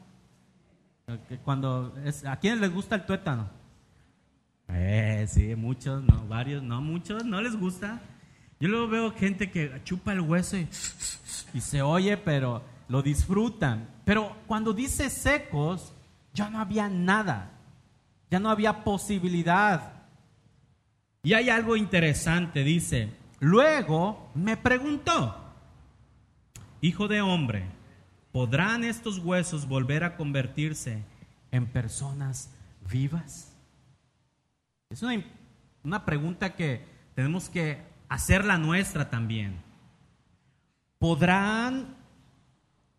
[1.46, 3.50] Cuando ¿A quién les gusta el tuétano?
[4.68, 8.02] Eh, sí, muchos, no, varios, no, muchos, no les gusta.
[8.60, 10.68] Yo luego veo gente que chupa el hueso y,
[11.54, 13.88] y se oye, pero lo disfrutan.
[14.04, 15.94] Pero cuando dice secos,
[16.34, 17.52] ya no había nada,
[18.30, 19.94] ya no había posibilidad.
[21.24, 25.38] Y hay algo interesante, dice, luego me preguntó,
[26.82, 27.77] hijo de hombre,
[28.38, 31.02] ¿podrán estos huesos volver a convertirse
[31.50, 32.52] en personas
[32.88, 33.52] vivas?
[34.92, 35.26] Es una,
[35.84, 39.56] una pregunta que tenemos que hacerla nuestra también.
[41.00, 41.96] ¿Podrán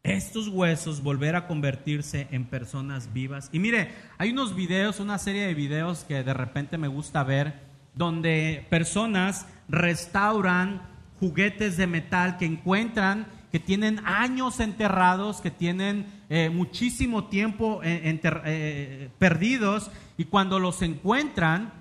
[0.02, 3.48] estos huesos volver a convertirse en personas vivas?
[3.52, 7.60] Y mire, hay unos videos, una serie de videos que de repente me gusta ver,
[7.94, 10.82] donde personas restauran
[11.20, 18.20] juguetes de metal que encuentran que tienen años enterrados, que tienen eh, muchísimo tiempo eh,
[18.22, 21.72] eh, perdidos, y cuando los encuentran,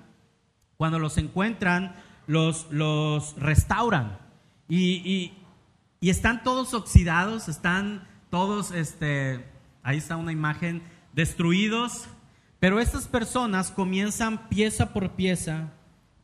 [0.76, 1.94] cuando los encuentran,
[2.26, 4.18] los, los restauran.
[4.68, 5.32] Y,
[6.00, 9.44] y, están todos oxidados, están todos, este,
[9.84, 12.08] ahí está una imagen, destruidos.
[12.58, 15.68] Pero estas personas comienzan pieza por pieza,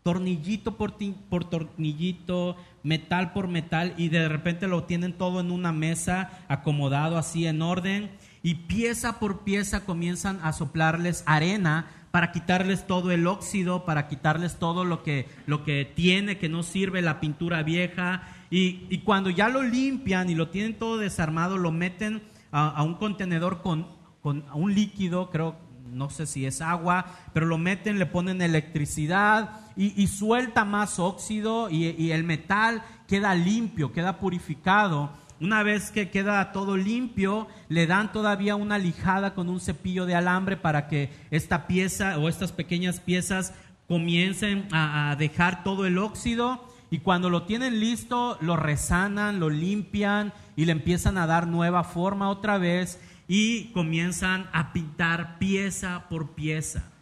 [0.05, 0.97] tornillito por,
[1.31, 7.17] por tornillito, metal por metal, y de repente lo tienen todo en una mesa, acomodado
[7.17, 8.11] así en orden,
[8.43, 14.59] y pieza por pieza comienzan a soplarles arena para quitarles todo el óxido, para quitarles
[14.59, 18.25] todo lo que, lo que tiene, que no sirve la pintura vieja.
[18.51, 23.63] Y, cuando ya lo limpian y lo tienen todo desarmado, lo meten a, un contenedor
[23.63, 23.89] con,
[24.21, 25.57] con un líquido, creo,
[25.91, 31.69] no sé si es agua, pero lo meten, le ponen electricidad y, suelta más óxido
[31.71, 35.11] y, el metal queda limpio, queda purificado.
[35.41, 40.15] Una vez que queda todo limpio, le dan todavía una lijada con un cepillo de
[40.15, 43.53] alambre para que esta pieza o estas pequeñas piezas
[43.89, 50.33] comiencen a, dejar todo el óxido y cuando lo tienen listo lo resanan, lo limpian
[50.57, 56.31] y le empiezan a dar nueva forma otra vez y comienzan a pintar pieza por
[56.31, 56.94] pieza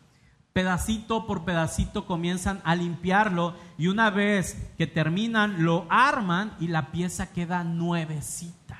[0.53, 6.93] pedacito por pedacito comienzan a limpiarlo y una vez que terminan lo arman y la
[6.93, 8.79] pieza queda nuevecita.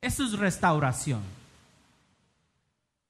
[0.00, 1.22] Eso es restauración.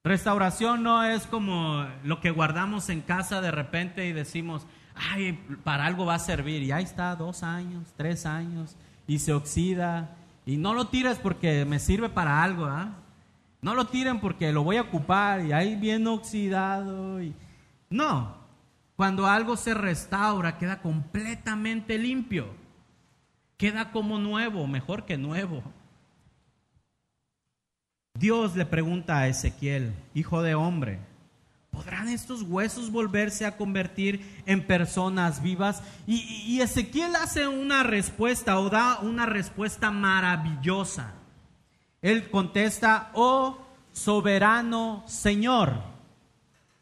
[0.04, 5.32] Restauración no es como lo que guardamos en casa de repente y decimos, ay,
[5.64, 6.62] para algo va a servir.
[6.62, 8.76] Y ahí está, dos años, tres años,
[9.06, 10.16] y se oxida.
[10.44, 12.90] Y no lo tires porque me sirve para algo, ¿ah?
[13.62, 17.22] No lo tiren porque lo voy a ocupar y ahí bien oxidado.
[17.22, 17.32] Y...
[17.88, 18.34] No,
[18.96, 22.48] cuando algo se restaura queda completamente limpio.
[23.56, 25.62] Queda como nuevo, mejor que nuevo.
[28.14, 30.98] Dios le pregunta a Ezequiel, hijo de hombre,
[31.70, 35.82] ¿podrán estos huesos volverse a convertir en personas vivas?
[36.06, 41.14] Y, y, Ezequiel hace una respuesta o da una respuesta maravillosa.
[42.02, 43.58] Él contesta, oh
[43.92, 45.80] soberano Señor.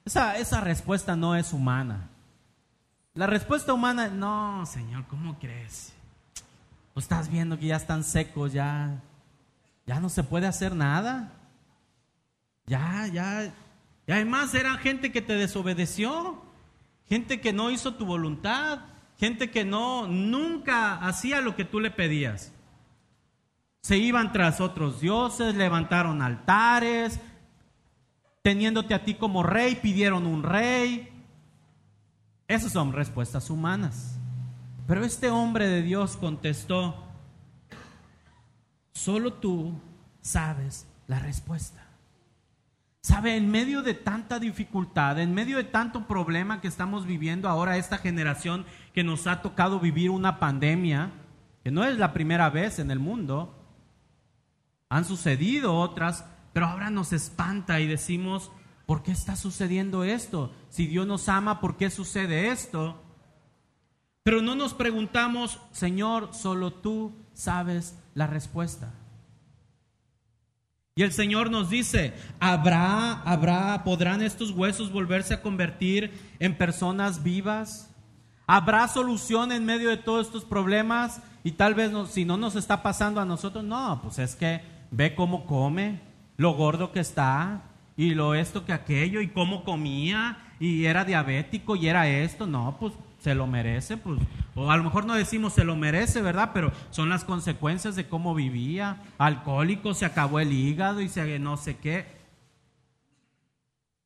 [0.04, 2.09] Esa, esa respuesta no es humana.
[3.14, 5.92] La respuesta humana, no, Señor, ¿cómo crees?
[6.94, 8.98] Pues estás viendo que ya están secos, ya,
[9.87, 11.33] ya no se puede hacer nada.
[12.66, 13.52] Ya, ya.
[14.06, 16.42] Y además era gente que te desobedeció,
[17.09, 18.80] gente que no hizo tu voluntad,
[19.18, 22.52] gente que no, nunca hacía lo que tú le pedías
[23.83, 27.21] se iban tras otros dioses, levantaron altares,
[28.43, 31.09] teniéndote a ti como rey, pidieron un rey.
[32.47, 34.19] Esas son respuestas humanas.
[34.87, 37.05] Pero este hombre de Dios contestó,
[38.93, 39.81] solo tú
[40.21, 41.87] sabes la respuesta.
[43.03, 47.79] Sabe, en medio de tanta dificultad, en medio de tanto problema que estamos viviendo ahora,
[47.79, 51.11] esta generación que nos ha tocado vivir una pandemia,
[51.64, 53.60] que no es la primera vez en el mundo,
[54.90, 58.50] han sucedido otras, pero ahora nos espanta y decimos,
[58.87, 60.53] ¿por qué está sucediendo esto?
[60.68, 63.01] Si Dios nos ama, ¿por qué sucede esto?
[64.24, 68.93] Pero no nos preguntamos, Señor, solo tú sabes la respuesta.
[70.97, 77.22] Y el Señor nos dice, ¿habrá, habrá, podrán estos huesos volverse a convertir en personas
[77.22, 77.95] vivas?
[78.47, 81.22] ¿Habrá solución en medio de todos estos problemas?
[81.45, 85.14] Y tal vez si no nos está pasando a nosotros, no, pues es que ve
[85.14, 86.01] cómo come,
[86.36, 87.62] lo gordo que está,
[87.97, 92.76] y lo esto que aquello, y cómo comía, y era diabético, y era esto, no,
[92.78, 94.20] pues se lo merece, pues,
[94.55, 96.51] o a lo mejor no decimos se lo merece, ¿verdad?
[96.55, 101.57] Pero son las consecuencias de cómo vivía, alcohólico, se acabó el hígado y se no
[101.57, 102.07] sé qué.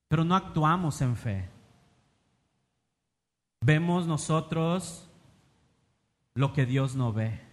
[0.09, 1.49] Pero no actuamos en fe.
[3.61, 5.09] vemos nosotros
[6.35, 7.43] lo que Dios no ve.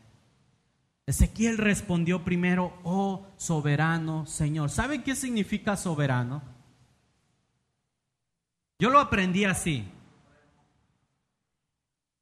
[1.11, 4.69] Ezequiel respondió primero, oh soberano Señor.
[4.69, 6.41] ¿Sabe qué significa soberano?
[8.79, 9.85] Yo lo aprendí así.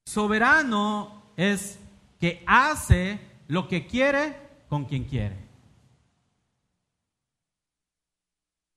[0.07, 1.79] Soberano es
[2.19, 4.35] que hace lo que quiere
[4.67, 5.37] con quien quiere.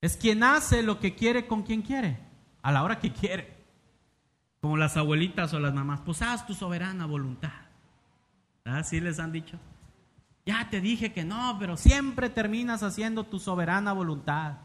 [0.02, 2.18] Es quien hace lo que quiere con quien quiere,
[2.60, 3.56] a la hora que quiere.
[4.60, 7.62] Como las abuelitas o las mamás, pues haz tu soberana voluntad.
[8.64, 9.58] Así les han dicho.
[10.44, 14.58] Ya te dije que no, pero siempre terminas haciendo tu soberana voluntad.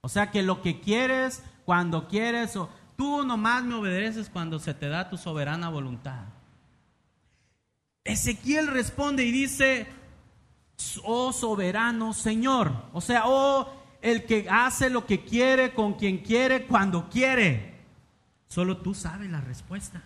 [0.00, 4.74] O sea que lo que quieres, cuando quieres, o tú nomás me obedeces cuando se
[4.74, 6.26] te da tu soberana voluntad.
[8.04, 9.86] Ezequiel responde y dice,
[11.04, 12.72] oh soberano Señor.
[12.92, 13.68] O sea, oh
[14.02, 17.74] el que hace lo que quiere con quien quiere cuando quiere.
[18.46, 20.02] Solo tú sabes la respuesta.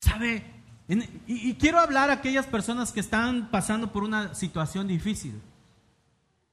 [0.00, 0.55] ¿Sabe?
[0.88, 5.40] Y, quiero hablar a aquellas personas que están pasando por una situación difícil.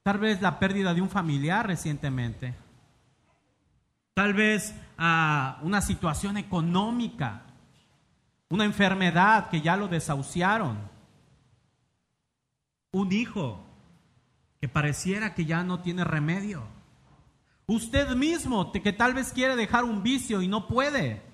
[0.02, 2.56] Tal vez la pérdida de un familiar recientemente.
[4.16, 7.44] Tal vez ah, una situación económica.
[8.50, 10.78] Una enfermedad que ya lo desahuciaron.
[12.92, 13.64] Un hijo
[14.60, 16.64] que pareciera que ya no tiene remedio.
[17.68, 21.33] Usted mismo, que tal vez quiere dejar un vicio y no puede.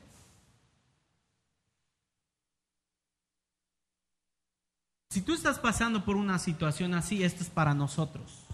[5.09, 8.45] Si tú estás pasando por una situación así, esto es para nosotros.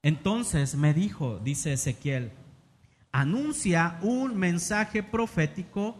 [0.00, 2.30] Entonces me dijo, dice Ezequiel,
[3.10, 5.96] anuncia un mensaje profético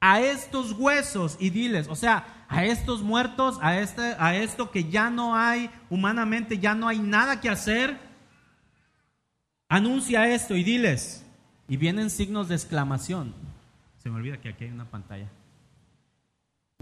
[0.00, 4.90] a estos huesos y diles, o sea, a estos muertos, a, este, a esto que
[4.90, 7.98] ya no hay, humanamente ya no hay nada que hacer,
[9.68, 11.26] anuncia esto y diles.
[11.68, 13.34] Y vienen signos de exclamación.
[14.02, 15.28] Se me olvida que aquí hay una pantalla.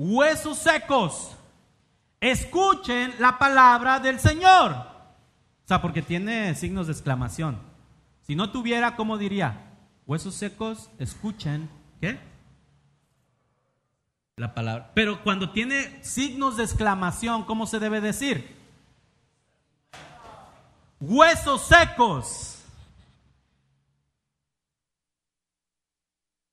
[0.04, 1.36] Huesos secos,
[2.20, 4.72] escuchen la palabra del Señor.
[4.72, 7.60] O sea, porque tiene signos de exclamación.
[8.26, 9.76] Si no tuviera, ¿cómo diría?
[10.04, 12.18] Huesos secos, escuchen, ¿qué?
[14.34, 14.90] la palabra.
[14.92, 18.56] Pero cuando tiene signos de exclamación, ¿cómo se debe decir?
[20.98, 22.64] Huesos secos.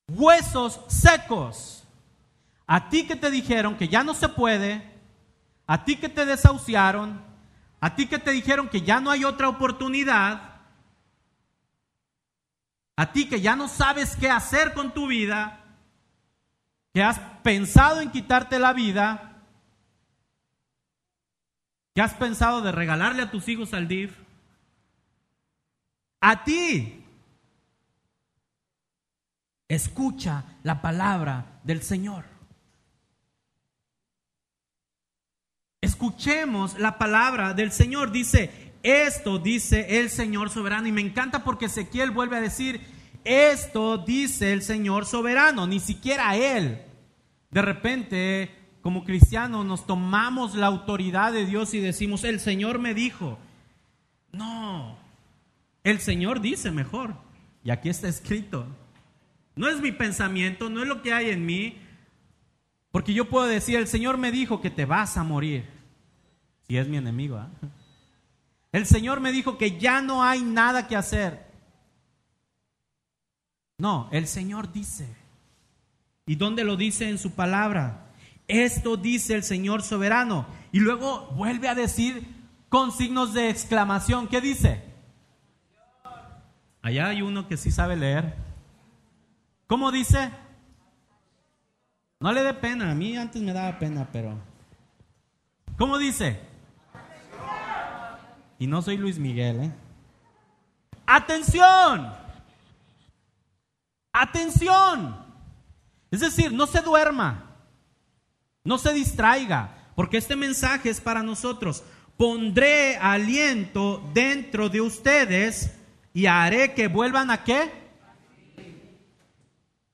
[0.07, 1.78] Huesos secos.
[2.71, 4.83] A ti que te dijeron que ya no se puede,
[5.65, 7.19] a ti que te desahuciaron,
[7.79, 10.61] a ti que te dijeron que ya no hay otra oportunidad,
[12.95, 15.65] a ti que ya no sabes qué hacer con tu vida,
[16.93, 19.41] que has pensado en quitarte la vida,
[21.95, 24.15] que has pensado de regalarle a tus hijos al DIF,
[26.21, 27.03] a ti,
[29.67, 32.37] escucha la palabra del Señor.
[35.81, 38.11] Escuchemos la palabra del Señor.
[38.11, 40.87] Dice, esto dice el Señor soberano.
[40.87, 42.81] Y me encanta porque Ezequiel vuelve a decir,
[43.23, 46.81] esto dice el Señor soberano, ni siquiera Él.
[47.51, 48.51] De repente,
[48.81, 53.39] como cristianos, nos tomamos la autoridad de Dios y decimos, el Señor me dijo.
[54.31, 54.97] No,
[55.83, 57.15] el Señor dice mejor.
[57.63, 58.67] Y aquí está escrito.
[59.55, 61.77] No es mi pensamiento, no es lo que hay en mí.
[62.91, 65.65] Porque yo puedo decir, el Señor me dijo que te vas a morir.
[66.67, 67.37] Si es mi enemigo.
[67.37, 67.49] ¿ah?
[68.71, 71.47] El Señor me dijo que ya no hay nada que hacer.
[73.77, 75.07] No, el Señor dice.
[76.25, 78.11] ¿Y dónde lo dice en su palabra?
[78.47, 80.45] Esto dice el Señor soberano.
[80.71, 82.27] Y luego vuelve a decir
[82.69, 84.27] con signos de exclamación.
[84.27, 84.83] ¿Qué dice?
[86.81, 88.35] Allá hay uno que sí sabe leer.
[89.67, 90.31] ¿Cómo dice?
[92.19, 92.91] No le dé pena.
[92.91, 94.37] A mí antes me daba pena, pero...
[95.77, 96.39] ¿Cómo dice?
[98.57, 99.71] Y no soy Luis Miguel, ¿eh?
[101.05, 102.13] Atención.
[104.11, 105.15] Atención.
[106.11, 107.55] Es decir, no se duerma,
[108.63, 111.83] no se distraiga, porque este mensaje es para nosotros.
[112.17, 115.71] Pondré aliento dentro de ustedes
[116.13, 117.71] y haré que vuelvan a qué?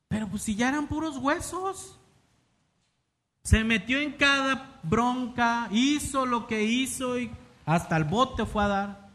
[0.08, 2.00] Pero pues si ya eran puros huesos.
[3.46, 7.30] Se metió en cada bronca, hizo lo que hizo y
[7.64, 9.10] hasta el bote fue a dar.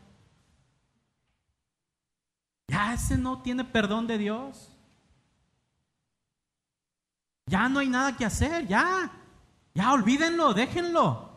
[2.69, 4.73] Ya ese no tiene perdón de Dios.
[7.47, 9.11] Ya no hay nada que hacer, ya.
[9.75, 11.29] Ya olvídenlo, déjenlo.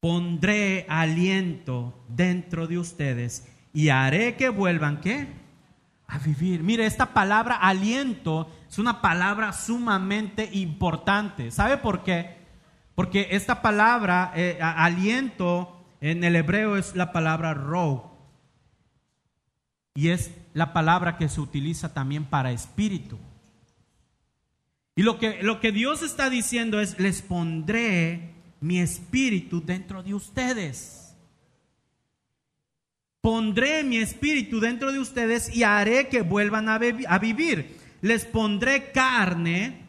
[0.00, 5.28] Pondré aliento dentro de ustedes y haré que vuelvan, ¿qué?
[6.06, 6.62] A vivir.
[6.62, 11.50] Mire, esta palabra aliento es una palabra sumamente importante.
[11.50, 12.36] ¿Sabe por qué?
[12.94, 18.16] Porque esta palabra, eh, aliento, en el hebreo es la palabra ro.
[19.94, 23.18] Y es la palabra que se utiliza también para espíritu.
[24.94, 30.14] Y lo que, lo que Dios está diciendo es, les pondré mi espíritu dentro de
[30.14, 31.16] ustedes.
[33.20, 37.79] Pondré mi espíritu dentro de ustedes y haré que vuelvan a, a vivir.
[38.00, 39.86] Les pondré carne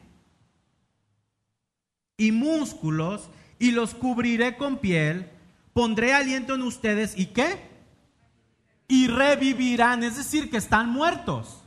[2.18, 5.30] y músculos y los cubriré con piel.
[5.74, 7.60] Pondré aliento en ustedes y qué?
[8.88, 11.62] Y revivirán, es decir, que están muertos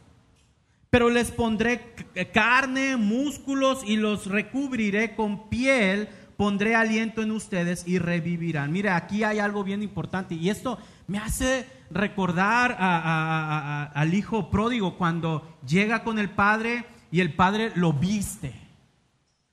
[0.95, 1.93] pero les pondré
[2.33, 8.71] carne, músculos y los recubriré con piel, pondré aliento en ustedes y revivirán.
[8.71, 15.57] Mire, aquí hay algo bien importante y esto me hace recordar al hijo pródigo cuando
[15.67, 18.55] llega con el padre y el padre lo viste.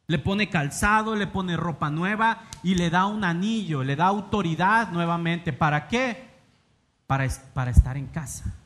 [0.07, 4.91] Le pone calzado, le pone ropa nueva y le da un anillo, le da autoridad
[4.91, 5.53] nuevamente.
[5.53, 6.29] ¿Para qué?
[7.07, 8.57] Para, para estar en casa.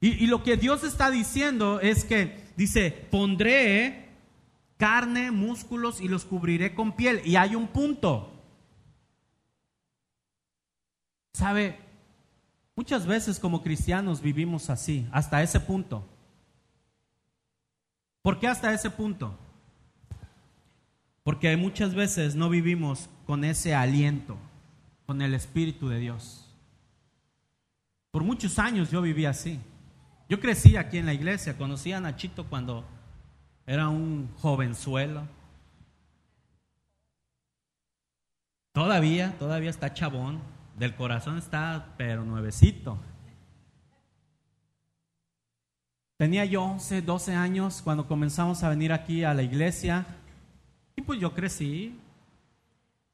[0.00, 4.10] Y, lo que Dios está diciendo es que dice, pondré
[4.76, 7.22] carne, músculos y los cubriré con piel.
[7.24, 8.30] Y hay un punto.
[11.32, 11.78] ¿Sabe?
[12.76, 16.04] Muchas veces como cristianos vivimos así, hasta ese punto.
[18.22, 19.38] ¿Por qué hasta ese punto?
[21.22, 24.36] Porque muchas veces no vivimos con ese aliento,
[25.06, 26.44] con el Espíritu de Dios.
[28.10, 29.60] Por muchos años yo viví así.
[30.28, 32.84] Yo crecí aquí en la iglesia, conocí a Nachito cuando
[33.66, 35.26] era un jovenzuelo.
[38.72, 40.40] Todavía, todavía está chabón,
[40.78, 42.98] del corazón está, pero nuevecito.
[46.16, 50.06] Tenía yo 11, 12 años cuando comenzamos a venir aquí a la iglesia
[50.96, 51.98] y pues yo crecí.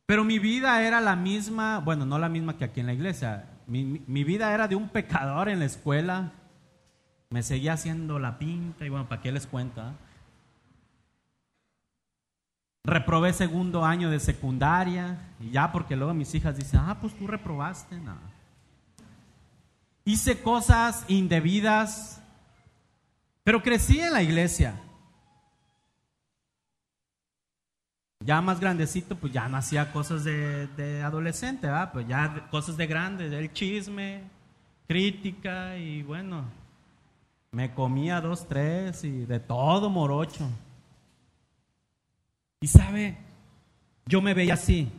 [0.06, 3.46] Pero mi vida era la misma, bueno, no la misma que aquí en la iglesia.
[3.66, 6.32] Mi, mi vida era de un pecador en la escuela,
[7.30, 9.94] me seguía haciendo la pinta y bueno, ¿para qué les cuenta?
[12.84, 17.26] Reprobé segundo año de secundaria y ya porque luego mis hijas dicen, ah, pues tú
[17.26, 17.96] reprobaste.
[17.98, 18.16] No.
[20.04, 22.22] Hice cosas indebidas,
[23.44, 24.80] pero crecí en la iglesia.
[28.24, 31.68] Ya más grandecito, pues ya no hacía cosas de, adolescente.
[31.92, 34.22] Pues ya cosas de grande, del chisme,
[34.86, 36.44] crítica y bueno,
[37.52, 40.48] me comía dos, tres y de todo morocho.
[42.60, 43.16] Y sabe,
[44.06, 44.90] yo me veía así,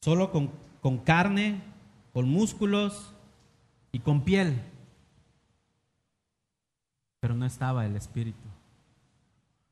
[0.00, 0.50] solo con,
[0.80, 1.60] con carne,
[2.12, 3.14] con músculos
[3.92, 4.60] y con piel.
[7.20, 8.38] Pero no estaba el Espíritu.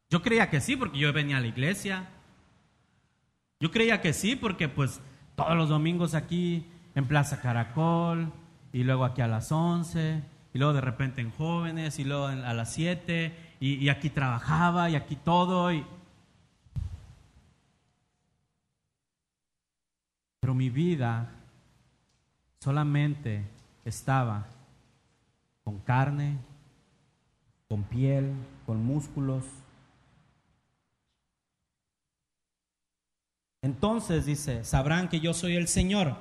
[0.08, 2.08] Yo creía que sí porque yo venía a la iglesia.
[3.58, 5.00] Yo creía que sí porque pues
[5.34, 8.32] todos los domingos aquí en Plaza Caracol
[8.72, 10.22] y luego aquí a las 11
[10.56, 14.94] y luego de repente en jóvenes, y luego a las 7, y, aquí trabajaba, y
[14.94, 15.70] aquí todo.
[15.70, 15.84] Y...
[20.46, 21.28] Pero mi vida
[22.60, 23.42] solamente
[23.84, 24.46] estaba
[25.64, 26.38] con carne,
[27.68, 28.32] con piel,
[28.64, 29.44] con músculos.
[33.60, 36.16] Entonces dice, sabrán que yo soy el Señor.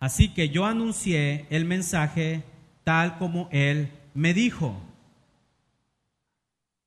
[0.00, 2.42] Así que yo anuncié el mensaje
[2.84, 4.80] tal como él me dijo.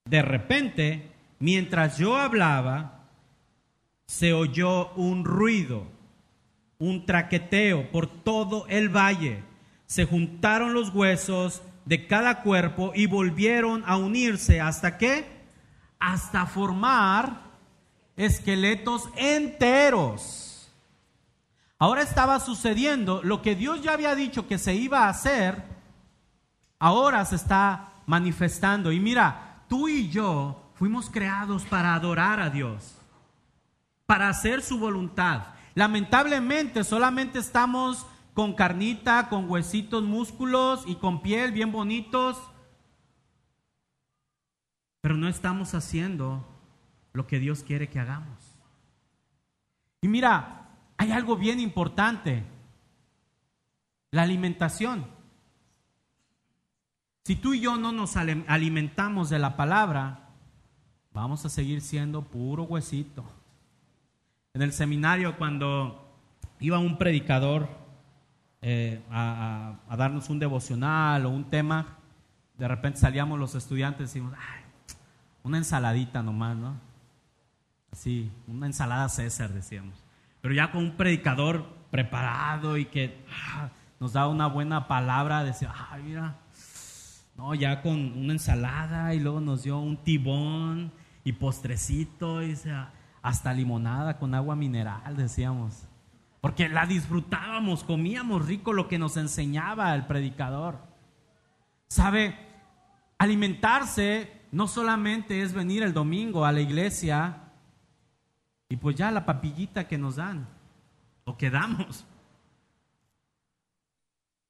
[0.05, 3.07] De repente, mientras yo hablaba,
[4.07, 5.98] se oyó un ruido,
[6.79, 9.43] un traqueteo por todo el valle.
[9.85, 14.59] Se juntaron los huesos de cada cuerpo y volvieron a unirse.
[14.59, 15.25] ¿Hasta qué?
[15.99, 17.43] Hasta formar
[18.15, 20.71] esqueletos enteros.
[21.77, 25.69] Ahora estaba sucediendo lo que Dios ya había dicho que se iba a hacer
[26.79, 28.91] ahora se está manifestando.
[28.91, 32.95] Y mira, tú y yo fuimos creados para adorar a Dios,
[34.05, 35.43] para hacer su voluntad.
[35.79, 42.37] Lamentablemente solamente estamos con carnita, con huesitos, músculos y con piel bien bonitos,
[44.99, 46.45] pero no estamos haciendo
[47.13, 48.57] lo que Dios quiere que hagamos.
[50.01, 50.67] Y mira,
[50.97, 52.43] hay algo bien importante,
[54.11, 55.07] la alimentación.
[57.23, 60.27] Si tú y yo no nos alimentamos de la palabra,
[61.13, 63.38] vamos a seguir siendo puro huesito.
[64.59, 66.05] En el seminario cuando
[66.59, 67.69] iba un predicador
[68.61, 71.95] eh, a, darnos un devocional o un tema,
[72.57, 74.63] de repente salíamos los estudiantes y decimos, Ay,
[75.43, 76.75] una ensaladita nomás, ¿no?
[77.93, 80.03] Así, una ensalada César, decíamos.
[80.41, 85.73] Pero ya con un predicador preparado y que ah, nos da una buena palabra, decía,
[85.89, 86.35] ay, mira,
[87.37, 90.91] no, ya con una ensalada y luego nos dio un tibón
[91.23, 92.57] y postrecito y
[93.21, 95.87] hasta limonada con agua mineral, decíamos.
[96.41, 100.79] Porque la disfrutábamos, comíamos rico lo que nos enseñaba el predicador.
[101.87, 102.35] ¿Sabe?
[103.17, 107.49] Alimentarse no solamente es venir el domingo a la iglesia
[108.69, 110.47] y pues ya la papillita que nos dan
[111.25, 112.05] o que damos.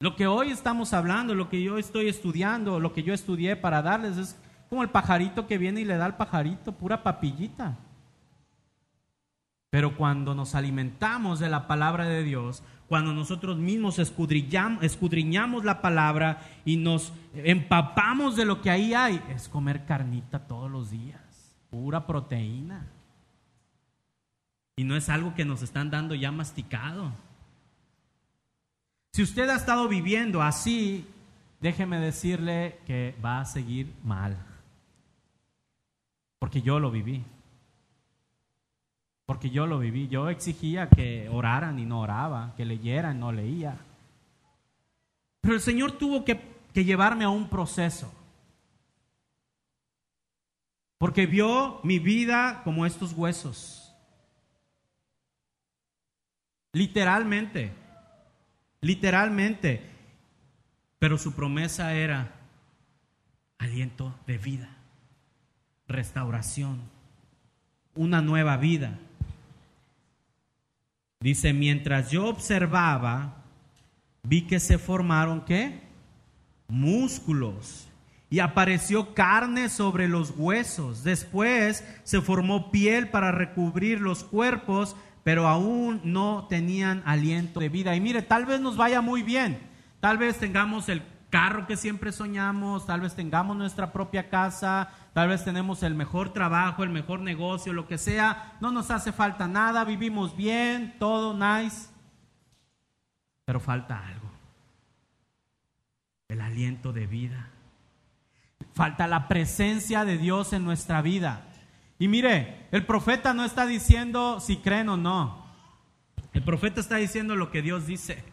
[0.02, 3.82] Lo que hoy estamos hablando, lo que yo estoy estudiando, lo que yo estudié para
[3.82, 4.40] darles es
[4.70, 7.78] como el pajarito que viene y le da al pajarito pura papillita.
[9.70, 16.42] Pero cuando nos alimentamos de la palabra de Dios, cuando nosotros mismos escudriñamos, la palabra
[16.66, 21.22] y nos empapamos de lo que ahí hay, es comer carnita todos los días,
[21.70, 22.88] pura proteína.
[24.76, 27.12] Y no es algo que nos están dando ya masticado.
[29.14, 31.06] Si usted ha estado viviendo así,
[31.62, 34.36] déjeme decirle que va a seguir mal.
[36.40, 37.24] Porque yo lo viví
[39.30, 40.08] porque yo lo viví.
[40.08, 43.78] Yo exigía que oraran y no oraba, que leyeran y no leía.
[45.40, 46.42] Pero el Señor tuvo que,
[46.74, 48.12] que llevarme a un proceso.
[50.98, 53.94] Porque vio mi vida como estos huesos.
[56.74, 57.72] Literalmente.
[58.82, 59.92] Literalmente.
[60.98, 62.34] Pero su promesa era
[63.60, 64.76] aliento de vida,
[65.88, 66.82] restauración,
[67.94, 68.98] una nueva vida.
[71.22, 73.44] Dice, mientras yo observaba,
[74.24, 75.82] vi que se formaron qué?
[76.70, 77.90] Músculos.
[78.30, 81.04] Y apareció carne sobre los huesos.
[81.04, 84.96] Después se formó piel para recubrir los cuerpos,
[85.26, 87.98] pero aún no tenían aliento de vida.
[87.98, 89.60] Y mire, tal vez nos vaya muy bien.
[90.00, 95.30] Tal vez tengamos el carro que siempre soñamos, tal vez tengamos nuestra propia casa, tal
[95.30, 99.48] vez tenemos el mejor trabajo, el mejor negocio, lo que sea, no nos hace falta
[99.48, 101.90] nada, vivimos bien, todo nice,
[103.46, 104.30] pero falta algo,
[106.28, 107.50] el aliento de vida,
[108.74, 111.46] falta la presencia de Dios en nuestra vida.
[111.98, 115.46] Y mire, el profeta no está diciendo si creen o no,
[116.34, 118.24] el profeta está diciendo lo que Dios dice.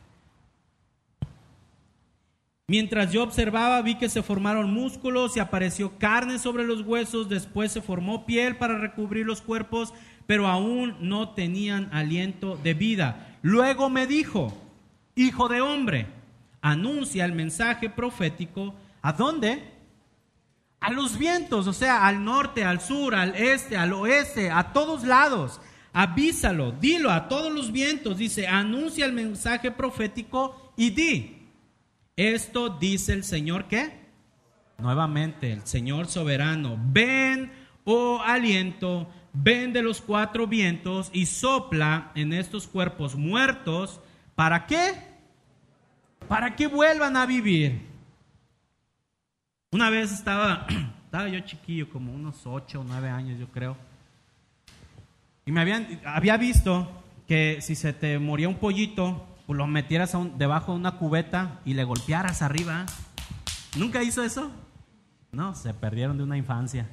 [2.69, 7.71] Mientras yo observaba, vi que se formaron músculos y apareció carne sobre los huesos, después
[7.71, 9.95] se formó piel para recubrir los cuerpos,
[10.27, 13.39] pero aún no tenían aliento de vida.
[13.43, 14.53] Luego me dijo,
[15.15, 16.09] hijo de hombre,
[16.61, 19.63] anuncia el mensaje profético, ¿a dónde?
[20.81, 25.05] A los vientos, o sea, al norte, al sur, al este, al oeste, a todos
[25.05, 25.61] lados.
[25.93, 31.36] Avísalo, dilo a todos los vientos, dice, anuncia el mensaje profético y di
[32.17, 34.07] esto dice el Señor ¿qué?
[34.79, 37.51] Nuevamente, el Señor soberano, ven,
[37.85, 44.01] oh aliento, ven de los cuatro vientos y sopla en estos cuerpos muertos.
[44.35, 44.93] ¿Para qué?
[46.29, 47.81] Para que vuelvan a vivir.
[49.73, 50.67] Una vez estaba,
[51.05, 53.77] estaba yo chiquillo, como unos ocho o nueve años yo creo.
[55.47, 56.91] Y me habían, había visto
[57.27, 61.75] que si se te moría un pollito, pues lo metieras debajo de una cubeta y
[61.75, 62.85] le golpearas arriba.
[63.77, 64.51] ¿Nunca hizo eso?
[65.31, 66.89] No, se perdieron de una infancia.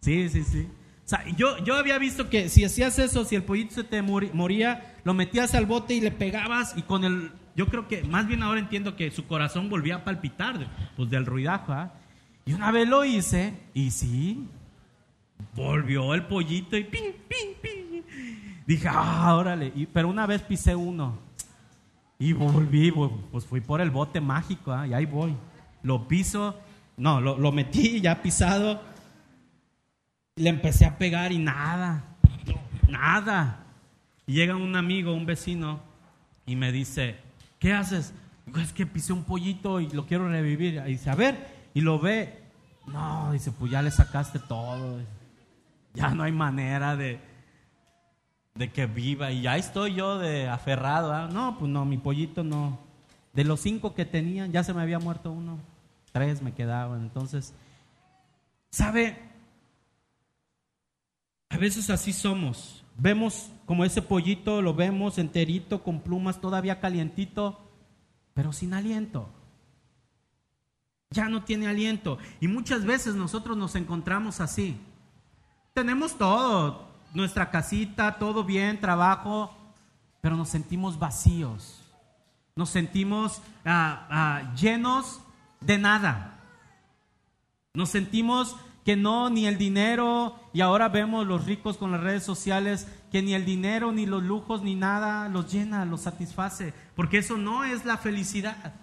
[0.00, 0.68] Sí, sí, sí.
[1.04, 4.02] O sea, yo, yo había visto que si hacías eso, si el pollito se te
[4.02, 7.30] moría, lo metías al bote y le pegabas y con el...
[7.56, 11.26] Yo creo que más bien ahora entiendo que su corazón volvía a palpitar, pues del
[11.26, 11.72] ruidajo.
[11.72, 11.92] ¿ah?
[12.46, 14.48] Y una vez lo hice y sí,
[15.54, 18.04] volvió el pollito y pin, pin, pin.
[18.66, 19.72] Dije, ah, órale.
[19.92, 21.29] pero una vez pisé uno
[22.20, 22.92] y volví,
[23.32, 24.86] pues fui por el bote mágico, ¿ah?
[24.86, 25.34] y ahí voy.
[25.82, 26.54] Lo piso,
[26.98, 28.82] no, lo, lo metí ya pisado.
[30.36, 32.04] Le empecé a pegar y nada,
[32.88, 33.64] nada.
[34.26, 35.80] Y llega un amigo, un vecino,
[36.44, 37.16] y me dice,
[37.58, 38.12] ¿qué haces?
[38.56, 40.82] es que pisé un pollito y lo quiero revivir.
[40.86, 42.38] Y dice, a ver, y lo ve.
[42.86, 45.00] No, dice, pues ya le sacaste todo.
[45.94, 47.18] Ya no hay manera de,
[48.54, 49.32] de que viva.
[49.32, 51.12] Y ya estoy yo de aferrado.
[51.12, 51.28] ¿ah?
[51.32, 52.78] No, pues no, mi pollito no.
[53.32, 55.58] De los cinco que tenían, ya se me había muerto uno.
[56.12, 57.02] Tres me quedaban.
[57.02, 57.54] Entonces,
[58.70, 59.18] ¿sabe?
[61.48, 62.84] A veces así somos.
[62.96, 67.60] Vemos como ese pollito, lo vemos enterito, con plumas, todavía calientito.
[68.34, 69.28] pero sin aliento.
[71.10, 72.18] Ya no tiene aliento.
[72.40, 74.76] Y muchas veces nosotros nos encontramos así.
[75.74, 79.54] Tenemos todo, nuestra casita, todo bien, trabajo,
[80.20, 81.82] pero nos sentimos vacíos.
[82.56, 85.20] Nos sentimos ah, ah, llenos
[85.60, 86.38] de nada.
[87.74, 92.24] Nos sentimos que no, ni el dinero, y ahora vemos los ricos con las redes
[92.24, 97.18] sociales, que ni el dinero, ni los lujos, ni nada los llena, los satisface, porque
[97.18, 98.74] eso no es la felicidad.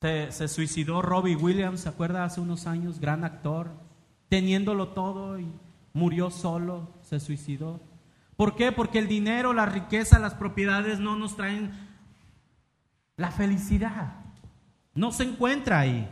[0.00, 2.24] Se, se suicidó Robbie Williams, ¿se acuerda?
[2.24, 3.70] Hace unos años, gran actor,
[4.28, 5.50] teniéndolo todo y
[5.96, 7.80] murió solo, se suicidó.
[8.36, 8.70] ¿Por qué?
[8.70, 11.72] Porque el dinero, la riqueza, las propiedades no nos traen
[13.16, 14.12] la felicidad.
[14.94, 16.06] No se encuentra ahí.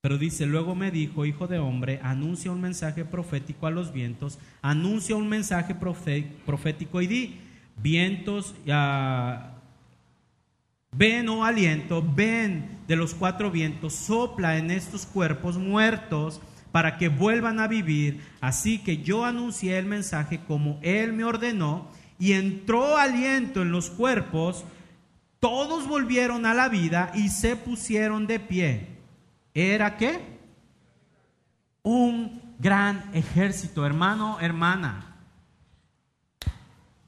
[0.00, 4.38] Pero dice, luego me dijo, hijo de hombre, anuncia un mensaje profético a los vientos,
[4.62, 7.40] anuncia un mensaje profético y di,
[7.82, 8.54] vientos,
[10.92, 16.40] ven, oh aliento, ven de los cuatro vientos, sopla en estos cuerpos muertos
[16.72, 18.20] para que vuelvan a vivir.
[18.40, 23.90] Así que yo anuncié el mensaje como él me ordenó y entró aliento en los
[23.90, 24.64] cuerpos,
[25.38, 29.00] todos volvieron a la vida y se pusieron de pie
[29.54, 30.38] era qué?
[31.82, 35.16] Un gran ejército, hermano, hermana.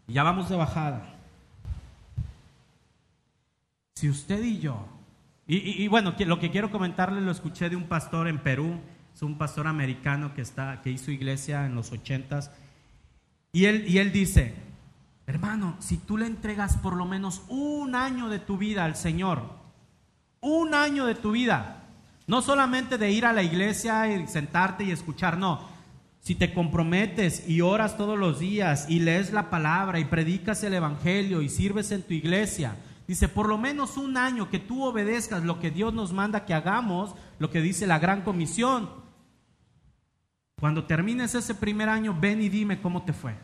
[0.07, 1.15] Ya vamos de bajada.
[3.95, 4.87] Si usted y yo,
[5.47, 8.81] y, bueno, lo que quiero comentarle lo escuché de un pastor en Perú,
[9.15, 12.51] es un pastor americano que, está, que hizo iglesia en los ochentas,
[13.53, 14.55] y él, y él dice,
[15.27, 19.43] hermano, si tú le entregas por lo menos un año de tu vida al Señor,
[20.41, 21.83] un año de tu vida,
[22.27, 25.71] no solamente de ir a la iglesia y sentarte y escuchar, no.
[26.21, 30.75] Si te comprometes y oras todos los días y lees la palabra y predicas el
[30.75, 32.77] Evangelio y sirves en tu iglesia,
[33.09, 36.55] dice, por lo menos un año que tú obedezcas lo que Dios nos manda que
[36.55, 39.02] hagamos, lo que dice la gran comisión.
[40.63, 43.35] Cuando termines ese primer año, ven y dime cómo te fue.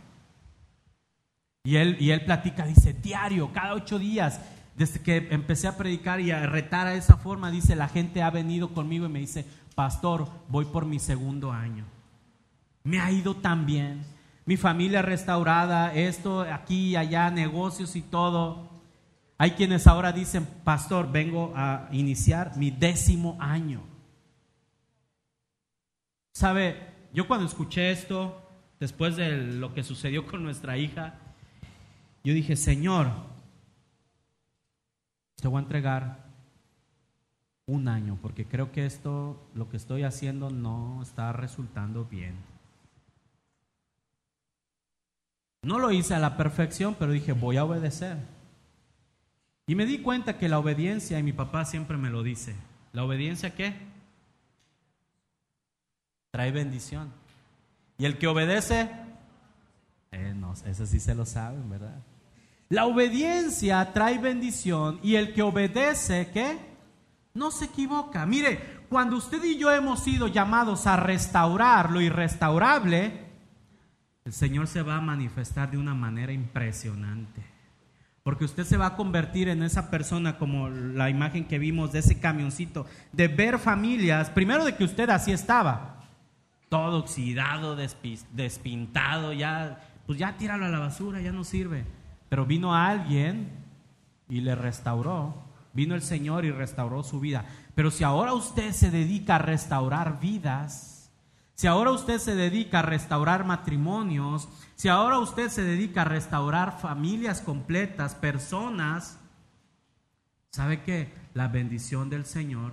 [1.64, 4.40] Y él, y él platica, dice, diario, cada ocho días,
[4.76, 8.30] desde que empecé a predicar y a retar a esa forma, dice, la gente ha
[8.30, 9.44] venido conmigo y me dice,
[9.74, 11.86] pastor, voy por mi segundo año.
[12.84, 14.04] Me ha ido tan bien.
[14.46, 18.70] Mi familia restaurada, esto, aquí allá, negocios y todo.
[19.38, 23.82] Hay quienes ahora dicen, pastor, vengo a iniciar mi décimo año.
[26.32, 26.87] ¿Sabe?
[27.12, 28.42] Yo cuando escuché esto,
[28.80, 31.14] después de lo que sucedió con nuestra hija,
[32.24, 33.10] yo dije, Señor,
[35.36, 36.28] te voy a entregar
[37.66, 42.34] un año porque creo que esto, lo que estoy haciendo no está resultando bien.
[45.62, 48.16] No lo hice a la perfección, pero dije, voy a obedecer.
[49.66, 52.54] Y me di cuenta que la obediencia, y mi papá siempre me lo dice,
[52.92, 53.74] ¿la obediencia qué?
[56.38, 57.12] Trae bendición.
[57.98, 58.88] Y el que obedece,
[60.12, 62.00] eh, no, eso sí se lo saben, ¿verdad?
[62.68, 66.56] La obediencia trae bendición y el que obedece, ¿qué?
[67.34, 68.24] No se equivoca.
[68.24, 73.20] Mire, cuando usted y yo hemos sido llamados a restaurar lo irrestaurable,
[74.24, 77.42] el Señor se va a manifestar de una manera impresionante.
[78.22, 81.98] Porque usted se va a convertir en esa persona como la imagen que vimos de
[81.98, 85.97] ese camioncito, de ver familias, primero de que usted así estaba,
[86.68, 91.84] todo oxidado, despintado, ya, pues ya tíralo a la basura, ya no sirve.
[92.28, 93.50] Pero vino alguien
[94.28, 95.34] y le restauró.
[95.72, 97.44] Vino el Señor y restauró su vida.
[97.74, 101.10] Pero si ahora usted se dedica a restaurar vidas,
[101.54, 106.78] si ahora usted se dedica a restaurar matrimonios, si ahora usted se dedica a restaurar
[106.78, 109.18] familias completas, personas,
[110.50, 112.72] ¿sabe que La bendición del Señor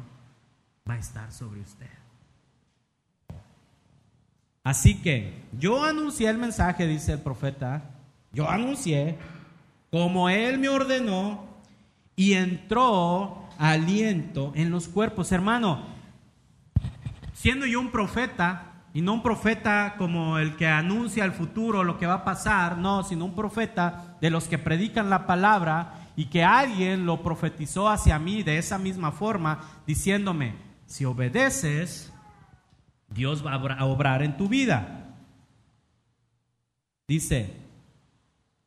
[0.89, 1.94] va a estar sobre usted.
[4.65, 7.83] Así que yo anuncié el mensaje, dice el profeta,
[8.33, 9.17] yo anuncié
[9.89, 11.55] como Él me ordenó,
[12.15, 15.31] y entró aliento en los cuerpos.
[15.31, 15.85] Hermano,
[17.33, 21.97] siendo yo un profeta, y no un profeta como el que anuncia el futuro, lo
[21.97, 26.25] que va a pasar, no, sino un profeta de los que predican la palabra y
[26.25, 30.55] que alguien lo profetizó hacia mí de esa misma forma, diciéndome,
[30.85, 32.13] si obedeces,
[33.15, 35.15] Dios va a obrar en tu vida.
[37.07, 37.65] Dice,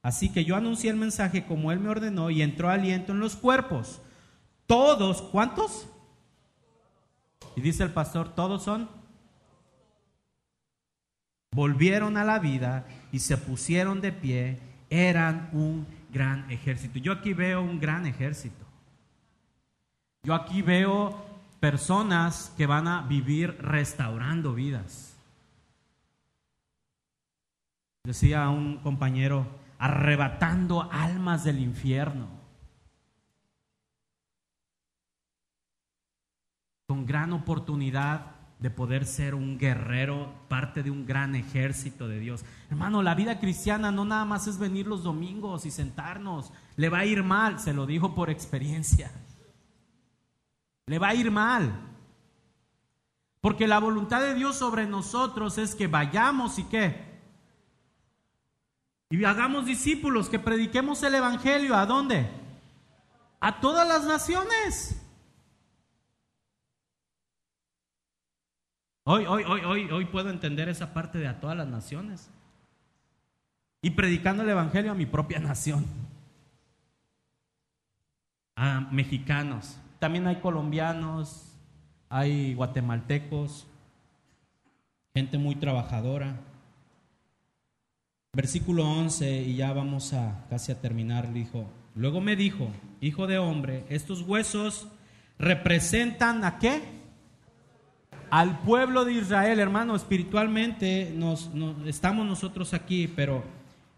[0.09, 3.36] Así que yo anuncié el mensaje como Él me ordenó y entró aliento en los
[3.36, 4.01] cuerpos.
[4.66, 5.86] Todos, ¿cuántos?
[7.57, 8.88] Y dice el pastor, todos son.
[11.51, 14.61] Volvieron a la vida y se pusieron de pie.
[14.88, 16.99] Eran un gran ejército.
[16.99, 18.64] Yo aquí veo un gran ejército.
[20.22, 21.22] Yo aquí veo
[21.61, 25.16] personas que van a vivir restaurando vidas.
[28.04, 29.46] Decía un compañero,
[29.78, 32.28] arrebatando almas del infierno.
[36.86, 42.44] Con gran oportunidad de poder ser un guerrero, parte de un gran ejército de Dios.
[42.70, 46.52] Hermano, la vida cristiana no nada más es venir los domingos y sentarnos.
[46.76, 49.12] Le va a ir mal, se lo digo por experiencia.
[50.89, 51.70] Le va a ir mal.
[53.41, 57.07] Porque la voluntad de Dios sobre nosotros es que vayamos y qué.
[59.11, 61.76] Y hagamos discípulos, que prediquemos el Evangelio.
[61.76, 62.28] ¿A dónde?
[63.39, 65.01] A todas las naciones.
[69.05, 72.30] Hoy, hoy, hoy, hoy, hoy puedo entender esa parte de a todas las naciones.
[73.82, 75.86] Y predicando el Evangelio a mi propia nación.
[78.57, 79.78] A mexicanos.
[79.99, 81.55] También hay colombianos,
[82.09, 83.66] hay guatemaltecos,
[85.14, 86.40] gente muy trabajadora.
[88.32, 91.66] Versículo 11, y ya vamos a casi a terminar, dijo.
[91.94, 92.68] Luego me dijo,
[93.01, 94.88] hijo de hombre, estos huesos
[95.38, 96.99] representan a qué?
[98.30, 101.51] al pueblo de Israel, hermano, espiritualmente nos,
[101.86, 103.42] estamos nosotros aquí, pero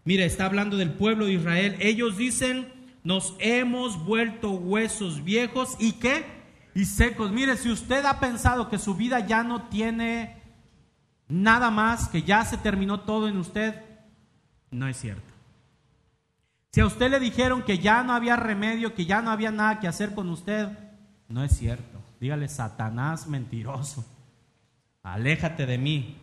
[0.05, 1.75] mire, está hablando del pueblo de Israel.
[1.79, 2.67] Ellos dicen,
[3.03, 6.25] nos hemos vuelto huesos viejos y qué?
[6.73, 7.31] Y secos.
[7.31, 10.41] Mire, si usted ha pensado que su vida ya no tiene
[11.27, 13.81] nada más, que ya se terminó todo en usted,
[14.69, 15.33] no es cierto.
[16.71, 19.79] Si a usted le dijeron que ya no había remedio, que ya no había nada
[19.79, 20.69] que hacer con usted,
[21.27, 21.99] no es cierto.
[22.19, 24.05] Dígale, Satanás mentiroso
[25.03, 26.17] aléjate de mí.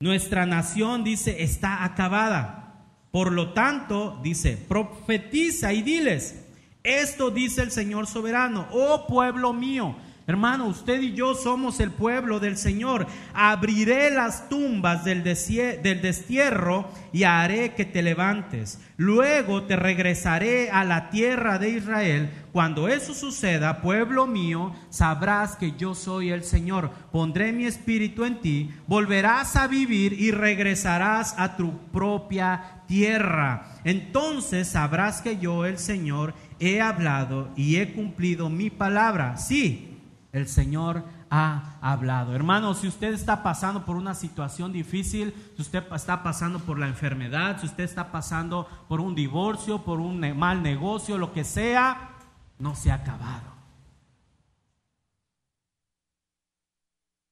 [0.00, 2.67] Nuestra nación, dice, está acabada.
[3.10, 6.44] Por lo tanto, dice, profetiza y diles,
[6.82, 9.96] esto dice el Señor soberano, oh pueblo mío,
[10.28, 13.06] Hermano, usted y yo somos el pueblo del Señor.
[13.32, 18.78] Abriré las tumbas del, destierro y haré que te levantes.
[18.98, 22.30] Luego te regresaré a la tierra de Israel.
[22.52, 26.90] Cuando eso suceda, pueblo mío, sabrás que yo soy el Señor.
[27.10, 33.78] Pondré mi espíritu en ti, volverás a vivir y regresarás a tu propia tierra.
[33.82, 39.38] Entonces sabrás que yo, el Señor, he hablado y he cumplido mi palabra.
[39.38, 39.87] Sí
[40.32, 42.34] el Señor ha hablado.
[42.34, 46.86] Hermano, si usted está pasando por una situación difícil, si usted está pasando por la
[46.86, 52.10] enfermedad, si usted está pasando por un divorcio, por un mal negocio, lo que sea,
[52.58, 53.56] no se ha acabado.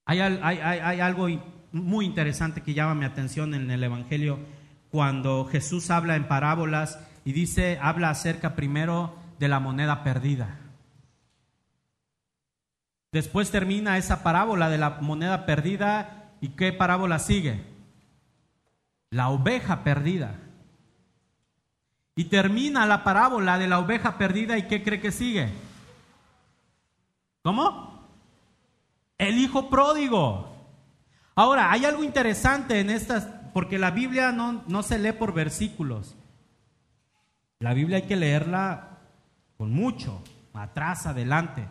[0.05, 1.27] Hay, hay algo
[1.73, 4.39] muy interesante que llama mi atención en el Evangelio
[4.89, 10.66] cuando Jesús habla en parábolas y dice, habla acerca primero de la moneda perdida.
[13.11, 17.63] Después termina esa parábola de la moneda perdida y ¿qué parábola sigue?
[19.09, 20.35] La oveja perdida.
[22.15, 25.49] Y termina la parábola de la oveja perdida y ¿qué cree que sigue?
[27.43, 28.05] ¿Cómo?
[29.17, 30.53] El hijo pródigo.
[31.35, 36.15] Ahora, hay algo interesante en estas, porque la Biblia no, no se lee por versículos.
[37.59, 38.97] La Biblia hay que leerla
[39.57, 41.67] con mucho, atrás, adelante.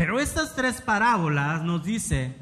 [0.00, 2.34] Pero estas tres parábolas nos dice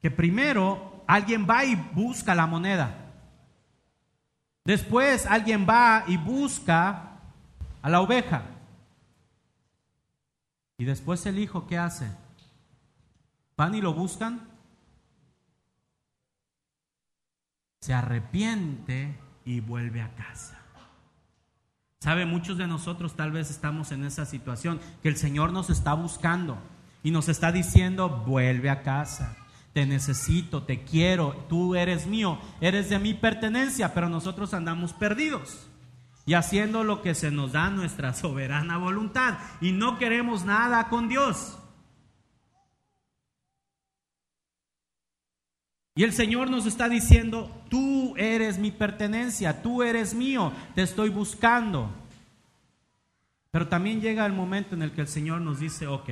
[0.00, 2.94] que primero alguien va y busca la moneda.
[4.64, 7.18] Después alguien va y busca
[7.82, 8.44] a la oveja.
[10.78, 12.08] Y después el hijo, ¿qué hace?
[13.56, 14.48] Van y lo buscan.
[17.80, 20.59] Se arrepiente y vuelve a casa.
[22.02, 25.92] Sabe, muchos de nosotros tal vez estamos en esa situación, que el Señor nos está
[25.92, 26.56] buscando
[27.02, 29.36] y nos está diciendo, vuelve a casa,
[29.74, 35.68] te necesito, te quiero, tú eres mío, eres de mi pertenencia, pero nosotros andamos perdidos
[36.24, 41.06] y haciendo lo que se nos da nuestra soberana voluntad y no queremos nada con
[41.06, 41.58] Dios.
[45.94, 51.08] Y el Señor nos está diciendo, tú eres mi pertenencia, tú eres mío, te estoy
[51.10, 51.90] buscando.
[53.50, 56.10] Pero también llega el momento en el que el Señor nos dice, ok,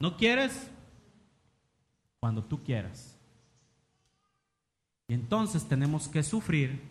[0.00, 0.70] ¿no quieres?
[2.18, 3.16] Cuando tú quieras.
[5.06, 6.82] Y entonces tenemos que sufrir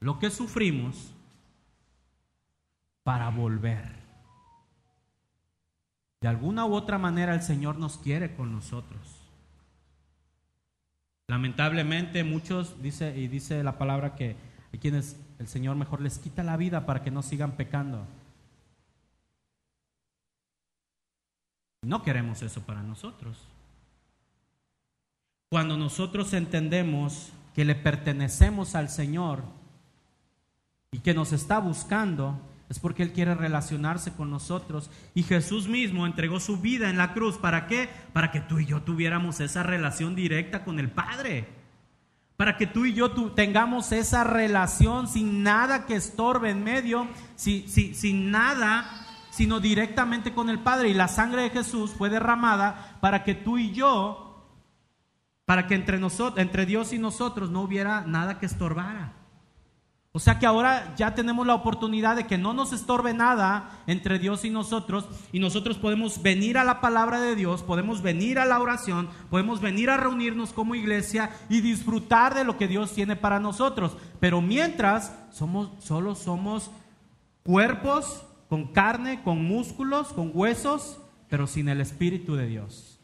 [0.00, 1.12] lo que sufrimos
[3.02, 4.04] para volver.
[6.20, 9.13] De alguna u otra manera el Señor nos quiere con nosotros.
[11.28, 14.36] Lamentablemente muchos, dice, y dice la palabra que
[14.72, 18.06] hay quienes el Señor mejor les quita la vida para que no sigan pecando.
[21.82, 23.38] No queremos eso para nosotros.
[25.50, 29.44] Cuando nosotros entendemos que le pertenecemos al Señor
[30.90, 34.90] y que nos está buscando, es porque Él quiere relacionarse con nosotros.
[35.14, 37.36] Y Jesús mismo entregó su vida en la cruz.
[37.38, 37.88] ¿Para qué?
[38.12, 41.48] Para que tú y yo tuviéramos esa relación directa con el Padre.
[42.36, 47.06] Para que tú y yo tengamos esa relación sin nada que estorbe en medio,
[47.36, 49.04] sin nada
[49.34, 50.90] sino directamente con el Padre.
[50.90, 54.46] Y la sangre de Jesús fue derramada para que tú y yo,
[55.44, 59.23] para que entre, nosotros, entre Dios y nosotros no hubiera nada que estorbara.
[60.16, 64.20] O sea que ahora ya tenemos la oportunidad de que no nos estorbe nada entre
[64.20, 68.44] Dios y nosotros y nosotros podemos venir a la palabra de Dios, podemos venir a
[68.44, 73.16] la oración, podemos venir a reunirnos como iglesia y disfrutar de lo que Dios tiene
[73.16, 73.96] para nosotros.
[74.20, 76.70] Pero mientras somos solo somos
[77.42, 83.00] cuerpos con carne, con músculos, con huesos, pero sin el Espíritu de Dios.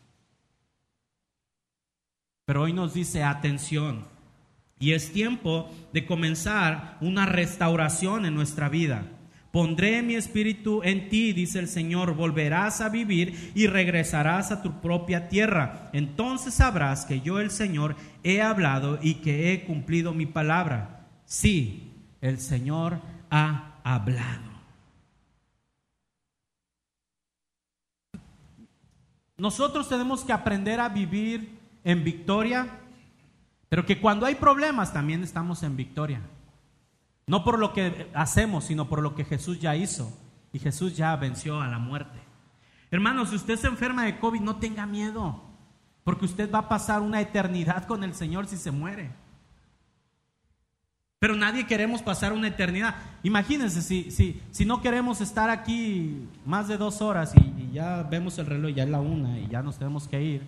[2.44, 4.06] Pero hoy nos dice, atención,
[4.80, 9.04] y es tiempo de comenzar una restauración en nuestra vida.
[9.52, 14.80] Pondré mi espíritu en ti, dice el Señor, volverás a vivir y regresarás a tu
[14.80, 15.90] propia tierra.
[15.92, 21.08] Entonces sabrás que yo el Señor he hablado y que he cumplido mi palabra.
[21.24, 24.50] Sí, el Señor ha hablado.
[29.36, 32.79] Nosotros tenemos que aprender a vivir en victoria,
[33.70, 36.20] pero que cuando hay problemas también estamos en victoria.
[37.26, 40.12] No por lo que hacemos, sino por lo que Jesús ya hizo.
[40.52, 42.18] Y Jesús ya venció a la muerte.
[42.90, 45.40] Hermanos, si usted se enferma de COVID, no tenga miedo,
[46.02, 49.12] porque usted va a pasar una eternidad con el Señor si se muere.
[51.20, 52.96] Pero nadie queremos pasar una eternidad.
[53.22, 58.36] Imagínense, si, si, si no queremos estar aquí más de dos horas y, ya vemos
[58.38, 60.42] el reloj, ya es la una y ya nos tenemos que ir,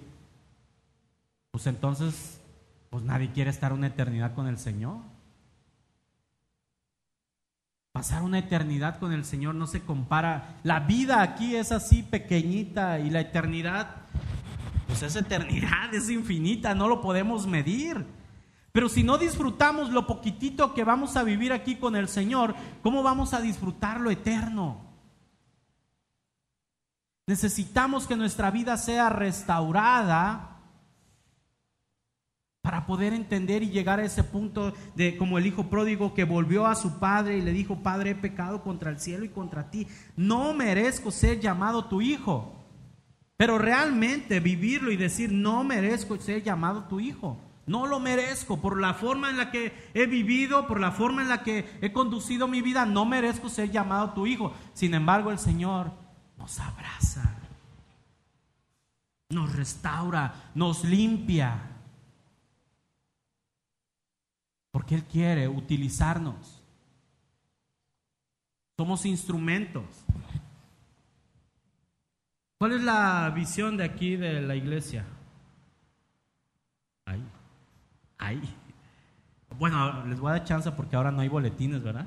[1.53, 2.42] pues entonces,
[2.93, 4.99] pues nadie quiere estar una eternidad con el Señor.
[7.91, 10.61] Pasar una eternidad con el Señor no se compara.
[10.63, 13.97] La vida aquí es así pequeñita y la eternidad,
[14.87, 18.05] pues es eternidad, es infinita, no lo podemos medir.
[18.73, 23.03] Pero si no disfrutamos lo poquitito que vamos a vivir aquí con el Señor, ¿cómo
[23.03, 24.83] vamos a disfrutar lo eterno?
[27.27, 30.52] Necesitamos que nuestra vida sea restaurada
[32.63, 36.67] para poder entender y llegar a ese punto de como el hijo pródigo que volvió
[36.67, 39.89] a su padre y le dijo, Padre, he pecado contra el cielo y contra ti.
[40.17, 42.55] No merezco ser llamado tu hijo.
[43.37, 47.37] Pero realmente vivirlo y decir, no merezco ser llamado tu hijo.
[47.67, 51.29] No lo merezco por la forma en la que he vivido, por la forma en
[51.29, 52.87] la que he conducido mi vida.
[52.87, 54.53] No merezco ser llamado tu hijo.
[54.73, 55.91] Sin embargo, el Señor
[56.39, 57.39] nos abraza,
[59.31, 61.72] nos restaura, nos limpia.
[64.73, 66.61] Porque Él quiere utilizarnos.
[68.77, 69.85] Somos instrumentos.
[72.59, 75.05] ¿Cuál es la visión de aquí de la iglesia?
[77.05, 77.25] Ahí.
[78.19, 78.57] Ahí.
[79.59, 82.07] Bueno, les voy a dar chance porque ahora no hay boletines, ¿verdad?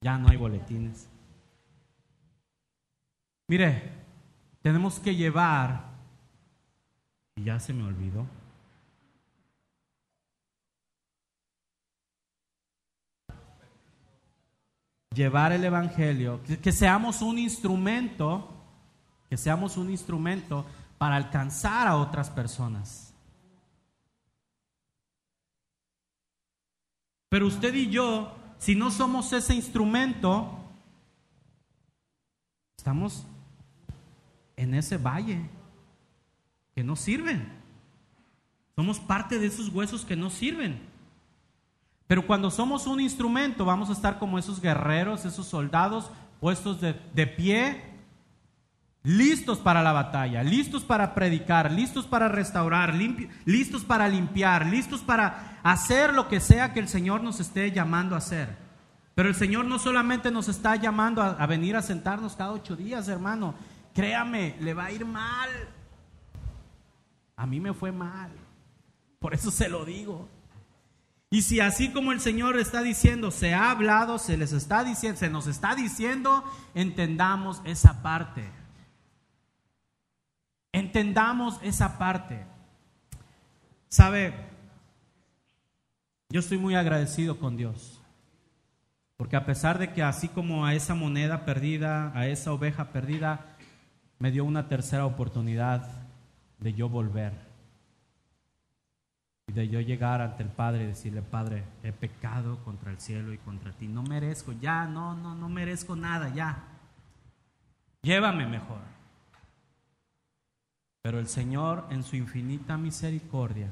[0.00, 1.08] Ya no hay boletines.
[3.48, 3.92] Mire,
[4.62, 5.84] tenemos que llevar,
[7.36, 8.26] y ya se me olvidó,
[15.14, 18.50] llevar el Evangelio, que, que, seamos un instrumento,
[19.28, 20.66] que seamos un instrumento
[20.98, 23.14] para alcanzar a otras personas.
[27.28, 30.56] Pero usted y yo, si no somos ese instrumento,
[32.78, 33.26] estamos
[34.56, 35.50] en ese valle
[36.74, 37.48] que no sirven.
[38.76, 40.93] Somos parte de esos huesos que no sirven.
[42.06, 46.94] Pero cuando somos un instrumento, vamos a estar como esos guerreros, esos soldados puestos de,
[47.14, 47.94] de pie
[49.04, 52.94] listos para la batalla, listos para predicar, listos para restaurar,
[53.44, 58.14] listos para limpiar, listos para hacer lo que sea que el Señor nos esté llamando
[58.14, 58.56] a hacer.
[59.14, 62.74] Pero el Señor no solamente nos está llamando a, a venir a sentarnos cada ocho
[62.74, 63.54] días, hermano.
[63.94, 65.50] Créame, le va a ir mal.
[67.36, 68.32] A mí me fue mal.
[69.20, 70.28] Por eso se lo digo.
[71.34, 75.18] Y si así como el Señor está diciendo, se ha hablado, se les está diciendo,
[75.18, 76.44] se nos está diciendo,
[76.76, 78.48] entendamos esa parte.
[80.70, 82.46] Entendamos esa parte.
[83.88, 84.32] ¿Sabe?
[86.28, 88.00] Yo estoy muy agradecido con Dios.
[89.16, 93.56] Porque a pesar de que así como a esa moneda perdida, a esa oveja perdida,
[94.20, 96.06] me dio una tercera oportunidad
[96.60, 97.43] de yo volver.
[99.46, 103.38] De yo llegar ante el Padre y decirle, Padre, he pecado contra el cielo y
[103.38, 103.86] contra ti.
[103.86, 106.64] No merezco, ya, no, no, no merezco nada, ya.
[108.02, 108.80] Llévame mejor.
[111.02, 113.68] Pero el Señor en su infinita misericordia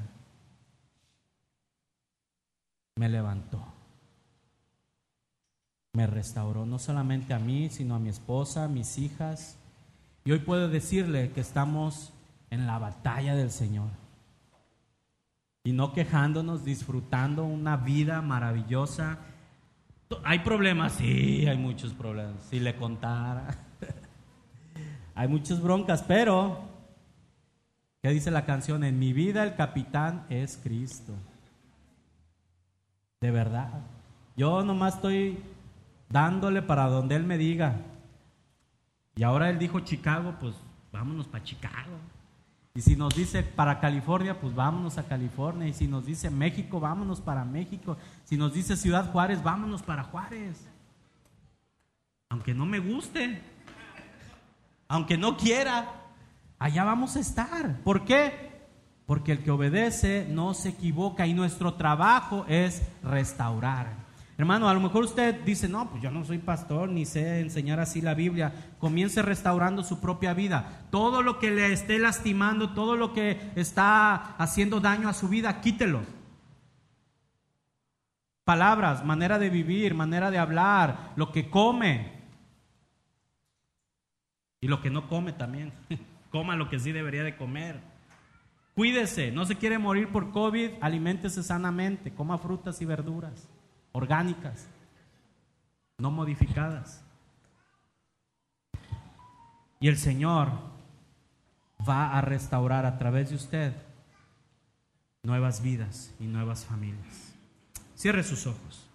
[2.95, 3.65] me levantó.
[5.93, 9.57] Me restauró no solamente a mí, sino a mi esposa, a mis hijas.
[10.25, 12.13] Y hoy puedo decirle que estamos
[12.49, 14.02] en la batalla del Señor.
[15.63, 19.19] Y no quejándonos, disfrutando una vida maravillosa.
[20.23, 20.93] ¿Hay problemas?
[20.93, 22.43] Sí, hay muchos problemas.
[22.49, 23.47] Si le contara.
[25.15, 26.59] hay muchas broncas, pero,
[28.01, 28.83] ¿qué dice la canción?
[28.83, 31.13] En mi vida el capitán es Cristo.
[33.21, 33.71] De verdad.
[34.35, 35.39] Yo nomás estoy
[36.09, 37.77] dándole para donde Él me diga.
[39.15, 40.55] Y ahora Él dijo Chicago, pues
[40.91, 41.97] vámonos para Chicago.
[42.75, 45.67] Y si nos dice para California, pues vámonos a California.
[45.67, 47.97] Y si nos dice México, vámonos para México.
[48.23, 50.67] Si nos dice Ciudad Juárez, vámonos para Juárez.
[52.29, 53.43] Aunque no me guste,
[54.87, 55.85] aunque no quiera,
[56.57, 57.79] allá vamos a estar.
[57.83, 58.63] ¿Por qué?
[59.05, 64.02] Porque el que obedece no se equivoca y nuestro trabajo es restaurar.
[64.35, 67.79] Hermano, a lo mejor usted dice, no, pues yo no soy pastor ni sé enseñar
[67.79, 68.73] así la Biblia.
[68.79, 70.87] Comience restaurando su propia vida.
[70.89, 75.61] Todo lo que le esté lastimando, todo lo que está haciendo daño a su vida,
[75.61, 76.01] quítelo.
[78.43, 82.11] Palabras, manera de vivir, manera de hablar, lo que come
[84.61, 85.71] y lo que no come también.
[86.31, 87.79] Coma lo que sí debería de comer.
[88.73, 93.52] Cuídese, no se quiere morir por COVID, aliméntese sanamente, coma frutas y verduras
[93.93, 94.67] orgánicas,
[95.97, 97.01] no modificadas.
[99.79, 100.49] Y el Señor
[101.87, 103.73] va a restaurar a través de usted
[105.23, 107.33] nuevas vidas y nuevas familias.
[107.95, 108.89] Cierre sus ojos.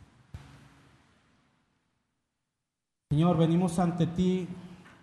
[3.10, 4.46] Señor, venimos ante ti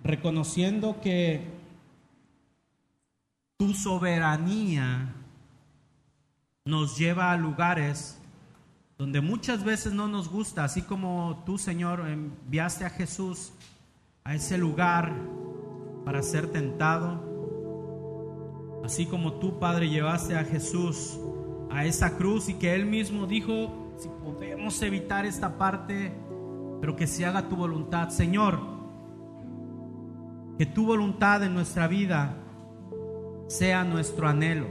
[0.04, 1.48] reconociendo que
[3.58, 5.14] tu soberanía
[6.66, 8.20] nos lleva a lugares
[8.98, 13.52] donde muchas veces no nos gusta, así como tú, Señor, enviaste a Jesús
[14.24, 15.14] a ese lugar
[16.06, 17.22] para ser tentado,
[18.84, 21.20] así como tú, Padre, llevaste a Jesús
[21.70, 26.14] a esa cruz y que Él mismo dijo, si podemos evitar esta parte,
[26.80, 28.60] pero que se haga tu voluntad, Señor,
[30.58, 32.38] que tu voluntad en nuestra vida
[33.48, 34.68] sea nuestro anhelo.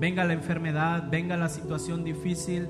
[0.00, 2.68] Venga la enfermedad, venga la situación difícil,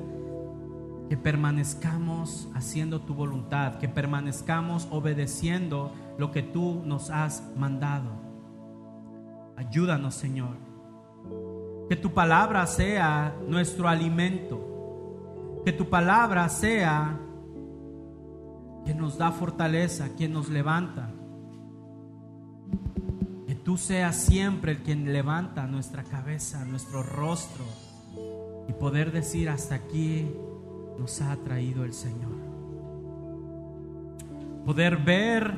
[1.09, 8.11] que permanezcamos haciendo tu voluntad, que permanezcamos obedeciendo lo que tú nos has mandado.
[9.57, 10.57] Ayúdanos, Señor.
[11.89, 15.63] Que tu palabra sea nuestro alimento.
[15.65, 17.19] Que tu palabra sea
[18.85, 21.11] que nos da fortaleza, quien nos levanta
[23.69, 27.67] tú seas siempre el quien levanta nuestra cabeza, nuestro rostro
[28.67, 30.27] y poder decir hasta aquí
[30.99, 32.37] nos ha traído el Señor.
[34.65, 35.55] Poder ver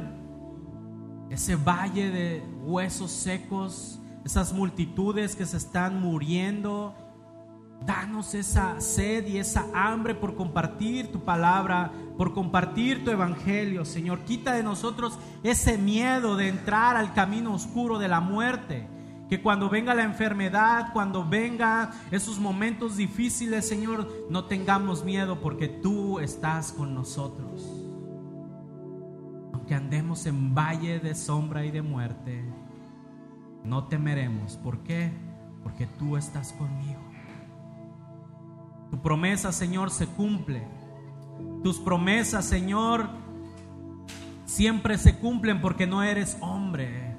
[1.30, 6.94] ese valle de huesos secos, esas multitudes que se están muriendo
[7.84, 14.20] Danos esa sed y esa hambre por compartir tu palabra, por compartir tu evangelio, Señor.
[14.24, 18.86] Quita de nosotros ese miedo de entrar al camino oscuro de la muerte.
[19.30, 25.68] Que cuando venga la enfermedad, cuando venga esos momentos difíciles, Señor, no tengamos miedo porque
[25.68, 27.64] tú estás con nosotros.
[29.52, 32.44] Aunque andemos en valle de sombra y de muerte,
[33.62, 34.56] no temeremos.
[34.56, 35.12] ¿Por qué?
[35.62, 37.00] Porque tú estás conmigo.
[38.90, 40.66] Tu promesa, Señor, se cumple.
[41.62, 43.08] Tus promesas, Señor,
[44.44, 47.16] siempre se cumplen porque no eres hombre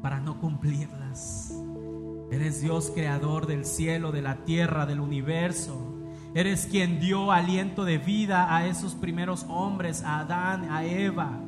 [0.00, 1.03] para no cumplirlas.
[2.30, 5.94] Eres Dios creador del cielo, de la tierra, del universo.
[6.34, 11.40] Eres quien dio aliento de vida a esos primeros hombres, a Adán, a Eva.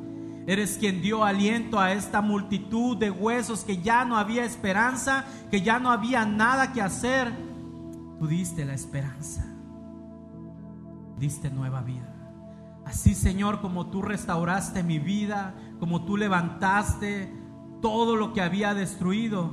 [0.47, 5.61] Eres quien dio aliento a esta multitud de huesos que ya no había esperanza, que
[5.61, 7.31] ya no había nada que hacer.
[8.19, 9.47] Tú diste la esperanza
[11.17, 12.13] diste nueva vida.
[12.85, 17.33] Así, Señor, como tú restauraste mi vida, como tú levantaste
[17.81, 19.51] todo lo que había destruido,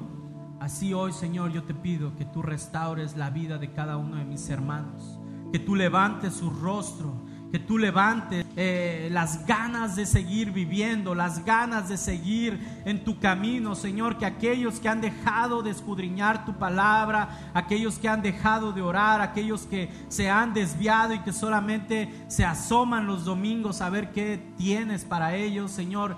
[0.61, 4.25] así hoy, Señor, yo te pido que tú restaures la vida de cada uno de
[4.25, 5.19] mis hermanos
[5.55, 7.15] que tú levantes su rostro,
[7.53, 13.21] que tú levantes eh, las ganas de seguir viviendo, las ganas de seguir en tu
[13.21, 18.73] camino, Señor, que aquellos que han dejado de escudriñar tu palabra, aquellos que han dejado
[18.73, 23.91] de orar, aquellos que se han desviado y que solamente se asoman los domingos a
[23.91, 26.17] ver qué tienes para ellos, Señor,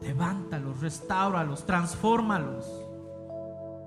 [0.00, 2.66] levántalos, restauralos, transfórmalos.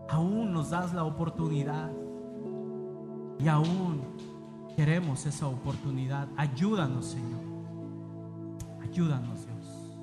[0.09, 1.89] Aún nos das la oportunidad
[3.39, 4.01] y aún
[4.75, 6.27] Queremos esa oportunidad.
[6.38, 7.41] Ayúdanos, Señor.
[8.81, 9.93] Ayúdanos, Dios.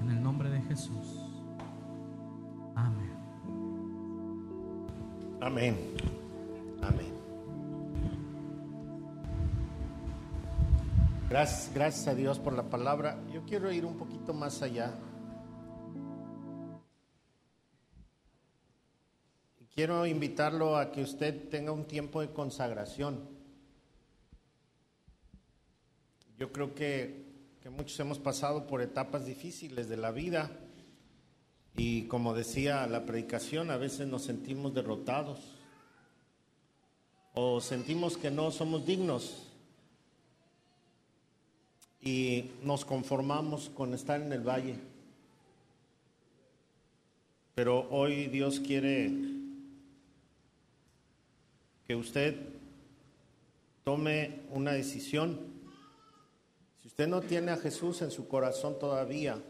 [0.00, 1.20] En el nombre de Jesús.
[2.74, 3.12] Amén.
[5.40, 5.76] Amén.
[6.82, 7.17] Amén.
[11.28, 13.22] Gracias, gracias a Dios por la palabra.
[13.30, 14.94] Yo quiero ir un poquito más allá.
[19.74, 23.28] Quiero invitarlo a que usted tenga un tiempo de consagración.
[26.38, 27.26] Yo creo que,
[27.76, 30.50] muchos hemos pasado por etapas difíciles de la vida
[31.76, 35.58] y como decía la predicación, a veces nos sentimos derrotados
[37.34, 39.47] o sentimos que no somos dignos
[42.00, 44.76] y nos conformamos con estar en el valle.
[47.54, 49.10] Pero hoy Dios quiere
[51.86, 52.36] que usted
[53.82, 55.40] tome una decisión.
[56.80, 59.42] Si usted no tiene a Jesús en su corazón todavía,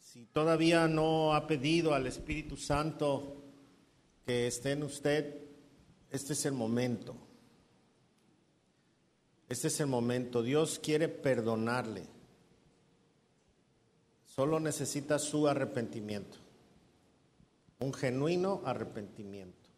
[0.00, 3.36] si todavía no ha pedido al Espíritu Santo
[4.26, 5.36] que esté en usted,
[6.10, 7.14] este es el momento.
[9.50, 10.44] Este es el momento.
[10.44, 12.06] Dios quiere perdonarle.
[14.24, 16.38] Solo necesita su arrepentimiento.
[17.80, 19.68] Un genuino arrepentimiento.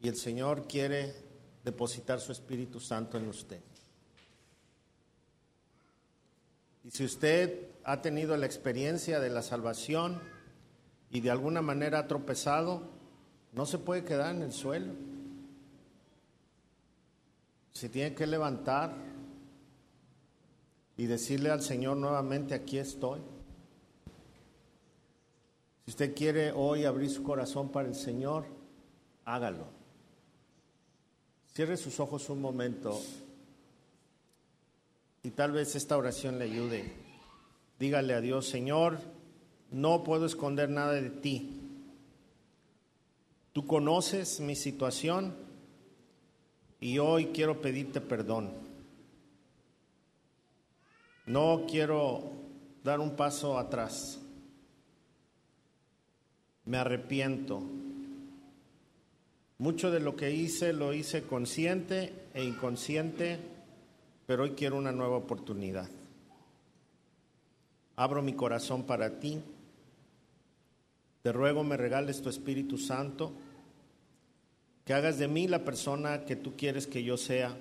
[0.00, 1.14] Y el Señor quiere
[1.62, 3.60] depositar su Espíritu Santo en usted.
[6.82, 10.20] Y si usted ha tenido la experiencia de la salvación
[11.08, 12.82] y de alguna manera ha tropezado,
[13.52, 15.11] no se puede quedar en el suelo.
[17.72, 18.94] Se tiene que levantar
[20.96, 23.20] y decirle al Señor nuevamente, aquí estoy.
[25.84, 28.44] Si usted quiere hoy abrir su corazón para el Señor,
[29.24, 29.66] hágalo.
[31.54, 33.00] Cierre sus ojos un momento
[35.22, 36.92] y tal vez esta oración le ayude.
[37.78, 38.98] Dígale a Dios, Señor,
[39.70, 41.60] no puedo esconder nada de ti.
[43.52, 45.34] Tú conoces mi situación
[46.82, 48.50] y hoy quiero pedirte perdón.
[51.26, 52.32] No quiero
[52.82, 54.20] dar un paso atrás.
[56.64, 57.62] Me arrepiento
[59.58, 63.38] mucho de lo que hice lo hice consciente e inconsciente,
[64.26, 65.88] pero hoy quiero una nueva oportunidad.
[67.94, 69.40] Abro mi corazón para ti.
[71.22, 73.32] Te ruego me regales tu Espíritu Santo,
[74.84, 77.56] que hagas de mí la persona que tú quieres que yo sea.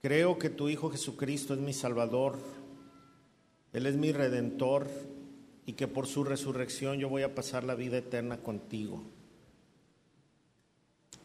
[0.00, 2.38] Creo que tu Hijo Jesucristo es mi Salvador,
[3.72, 4.88] Él es mi Redentor
[5.66, 9.02] y que por su resurrección yo voy a pasar la vida eterna contigo.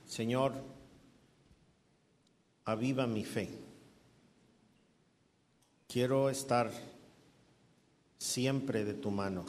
[0.05, 0.53] Señor,
[2.65, 3.49] aviva mi fe.
[5.87, 6.71] Quiero estar
[8.17, 9.45] siempre de tu mano.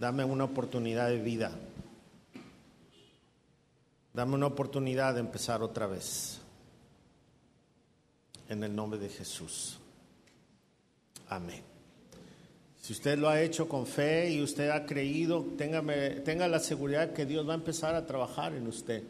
[0.00, 1.52] Dame una oportunidad de vida.
[4.12, 6.40] Dame una oportunidad de empezar otra vez.
[8.48, 9.78] En el nombre de Jesús.
[11.28, 11.62] Amén.
[12.80, 17.26] Si usted lo ha hecho con fe y usted ha creído, tenga la seguridad que
[17.26, 19.02] Dios va a empezar a trabajar en usted.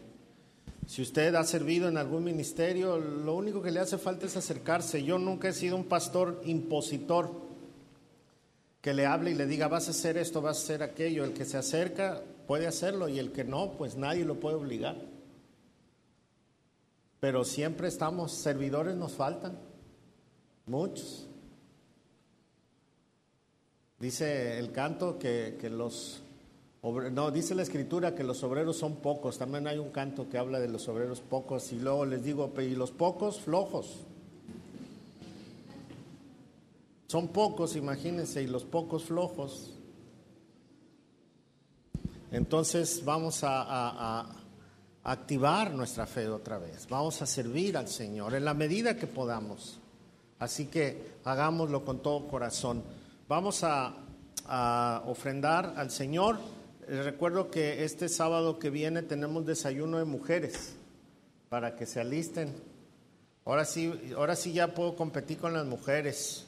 [0.89, 5.05] Si usted ha servido en algún ministerio, lo único que le hace falta es acercarse.
[5.05, 7.31] Yo nunca he sido un pastor impositor
[8.81, 11.25] que le hable y le diga, vas a hacer esto, vas a hacer aquello.
[11.25, 14.97] El que se acerca puede hacerlo y el que no, pues nadie lo puede obligar.
[17.21, 19.59] Pero siempre estamos, servidores nos faltan,
[20.67, 21.27] muchos.
[24.01, 26.23] Dice el canto que, los
[27.13, 29.37] no, dice la escritura que los obreros son pocos.
[29.37, 31.71] También hay un canto que habla de los obreros pocos.
[31.73, 33.97] Y luego les digo, y los pocos flojos.
[37.09, 39.78] Son pocos, imagínense, y los pocos flojos.
[42.31, 44.27] Entonces vamos a, a
[45.05, 46.87] activar nuestra fe otra vez.
[46.89, 49.81] Vamos a servir al Señor en la medida que podamos.
[50.39, 52.83] Así que hagámoslo con todo corazón.
[53.29, 53.95] Vamos a,
[55.07, 56.39] ofrendar al Señor.
[56.89, 60.75] les recuerdo que este sábado que viene tenemos desayuno de mujeres
[61.51, 62.55] para que se alisten.
[63.45, 66.47] Ahora sí, ahora sí ya puedo competir con las mujeres.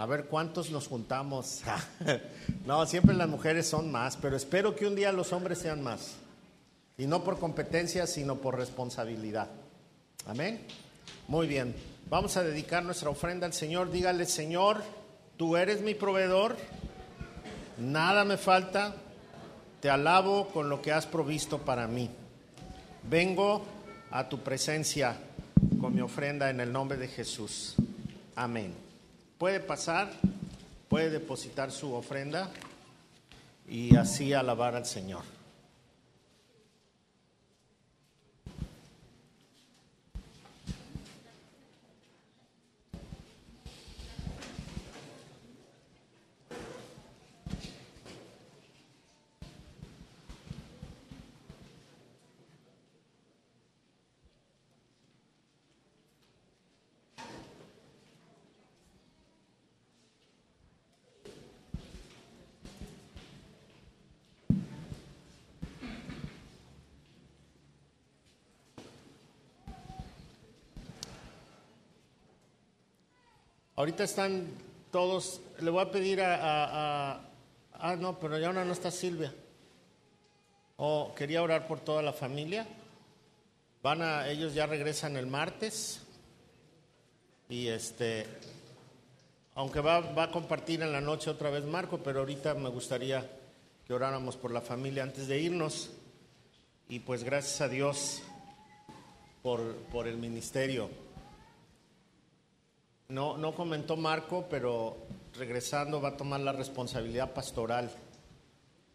[0.00, 1.60] A ver cuántos nos juntamos.
[2.66, 6.14] no, siempre las mujeres son más, pero espero que un día los hombres sean más.
[6.96, 9.48] Y no por competencia, sino por responsabilidad.
[10.24, 10.66] Amén.
[11.28, 11.76] Muy bien.
[12.08, 13.90] Vamos a dedicar nuestra ofrenda al Señor.
[13.90, 14.82] Dígale, Señor,
[15.36, 16.56] tú eres mi proveedor.
[17.76, 18.94] Nada me falta.
[19.82, 22.08] Te alabo con lo que has provisto para mí.
[23.02, 23.66] Vengo
[24.10, 25.14] a tu presencia
[25.78, 27.74] con mi ofrenda en el nombre de Jesús.
[28.34, 28.89] Amén.
[29.40, 30.10] Puede pasar,
[30.90, 32.50] puede depositar su ofrenda
[33.66, 35.22] y así alabar al Señor.
[73.80, 74.46] Ahorita están
[74.92, 77.14] todos, le voy a pedir a,
[77.72, 79.32] ah, no, pero ya ahora no está Silvia.
[80.76, 82.66] Oh, quería orar por toda la familia.
[83.82, 86.02] Van a, ellos ya regresan el martes.
[87.48, 88.26] Y este,
[89.54, 93.26] aunque va, va a compartir en la noche otra vez Marco, pero ahorita me gustaría
[93.86, 95.88] que oráramos por la familia antes de irnos.
[96.90, 98.20] Y pues gracias a Dios
[99.42, 100.90] por, por el ministerio.
[103.10, 104.96] No, no comentó Marco, pero
[105.36, 107.90] regresando va a tomar la responsabilidad pastoral.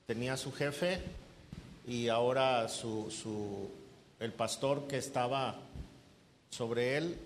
[0.05, 1.01] Tenía su jefe
[1.85, 3.69] y ahora su, su,
[4.19, 5.55] el pastor que estaba
[6.49, 7.17] sobre él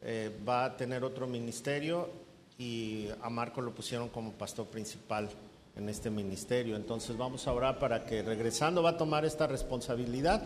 [0.00, 2.08] eh, va a tener otro ministerio
[2.56, 5.28] y a Marco lo pusieron como pastor principal
[5.74, 6.76] en este ministerio.
[6.76, 10.40] Entonces vamos a orar para que regresando va a tomar esta responsabilidad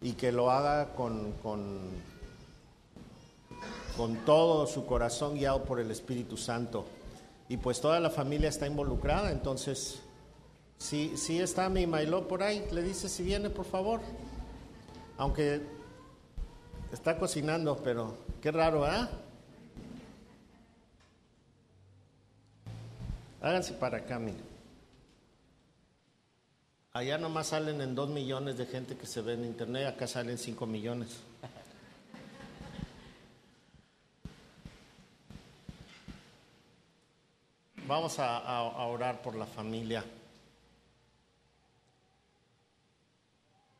[0.00, 1.80] y que lo haga con, con
[3.96, 6.84] con todo su corazón guiado por el Espíritu Santo.
[7.48, 10.00] Y pues toda la familia está involucrada, entonces,
[10.78, 14.00] si, si está mi Mailo por ahí, le dice si viene, por favor.
[15.16, 15.62] Aunque
[16.92, 19.08] está cocinando, pero qué raro, ¿ah?
[23.42, 24.38] Háganse para acá, mire.
[26.94, 30.38] Allá nomás salen en dos millones de gente que se ve en internet, acá salen
[30.38, 31.10] cinco millones.
[37.86, 40.02] Vamos a, orar por la familia.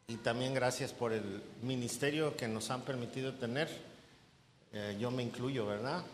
[0.08, 3.66] Y también gracias por el ministerio que nos han permitido tener.
[4.74, 6.04] Eh, yo me incluyo, ¿verdad?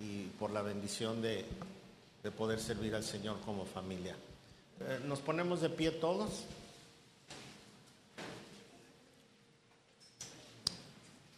[0.00, 1.44] Y por la bendición de,
[2.36, 4.16] poder servir al Señor como familia.
[4.80, 6.42] Eh, nos ponemos de pie todos.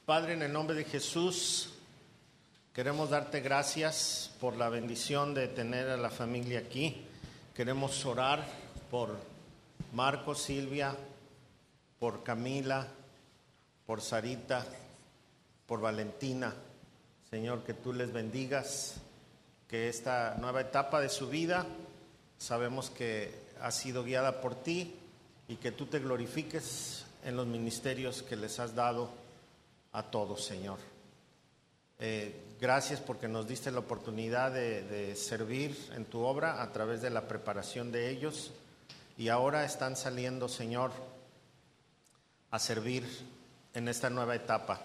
[0.06, 1.68] Padre, en el nombre de Jesús,
[2.78, 7.04] Queremos darte gracias por la bendición de tener a la familia aquí.
[7.52, 8.46] Queremos orar
[8.88, 9.16] por
[9.92, 10.94] Marco, Silvia,
[11.98, 12.86] por Camila,
[13.84, 14.64] por Sarita,
[15.66, 16.54] por Valentina.
[17.28, 18.94] Señor, que tú les bendigas,
[19.66, 21.66] que esta nueva etapa de su vida
[22.38, 24.94] sabemos que ha sido guiada por ti
[25.48, 29.10] y que tú te glorifiques en los ministerios que les has dado
[29.90, 30.78] a todos, Señor.
[31.98, 37.10] Eh, Gracias porque nos diste la oportunidad de, servir en tu obra a través de
[37.10, 38.50] la preparación de ellos
[39.16, 40.90] y ahora están saliendo, Señor,
[42.50, 43.06] a servir
[43.74, 44.80] en esta nueva etapa.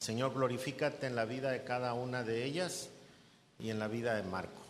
[0.00, 2.88] Señor, glorifícate en la vida de cada una de ellas
[3.60, 4.62] y en la vida de Marco.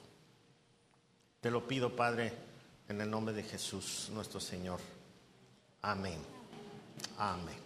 [1.41, 2.33] Te lo pido, Padre,
[2.89, 4.81] en el nombre de Jesús, nuestro Señor.
[5.81, 6.19] Amén.
[7.17, 7.57] Amén.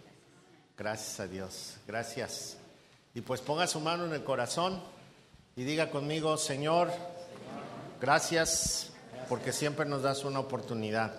[0.77, 1.77] Gracias a Dios.
[1.87, 2.62] Gracias.
[3.15, 4.81] Y pues ponga su mano en el corazón
[5.55, 6.91] y diga conmigo, Señor,
[8.01, 8.91] gracias
[9.29, 11.15] porque siempre nos das una oportunidad.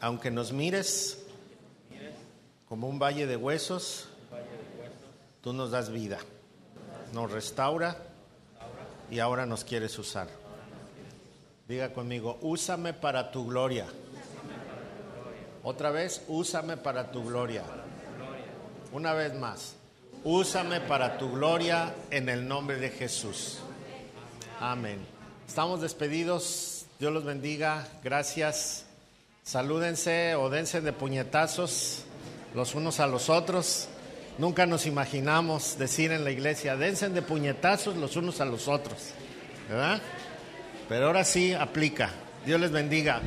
[0.00, 1.22] Aunque nos mires
[2.68, 4.08] como un valle de huesos,
[5.40, 6.18] tú nos das vida,
[7.12, 7.96] nos restaura
[9.10, 10.28] y ahora nos quieres usar.
[11.68, 13.86] Diga conmigo, úsame para tu gloria.
[15.62, 17.62] Otra vez, úsame para tu gloria.
[18.92, 19.74] Una vez más,
[20.24, 23.58] úsame para tu gloria en el nombre de Jesús.
[24.58, 24.98] Amén.
[25.46, 26.86] Estamos despedidos.
[26.98, 27.86] Dios los bendiga.
[28.02, 28.86] Gracias.
[29.44, 32.04] Salúdense o dense de puñetazos
[32.52, 33.88] los unos a los otros.
[34.38, 39.10] Nunca nos imaginamos decir en la iglesia, dense de puñetazos los unos a los otros.
[39.68, 40.00] ¿Verdad?
[40.88, 42.10] Pero ahora sí aplica.
[42.44, 43.20] Dios les bendiga.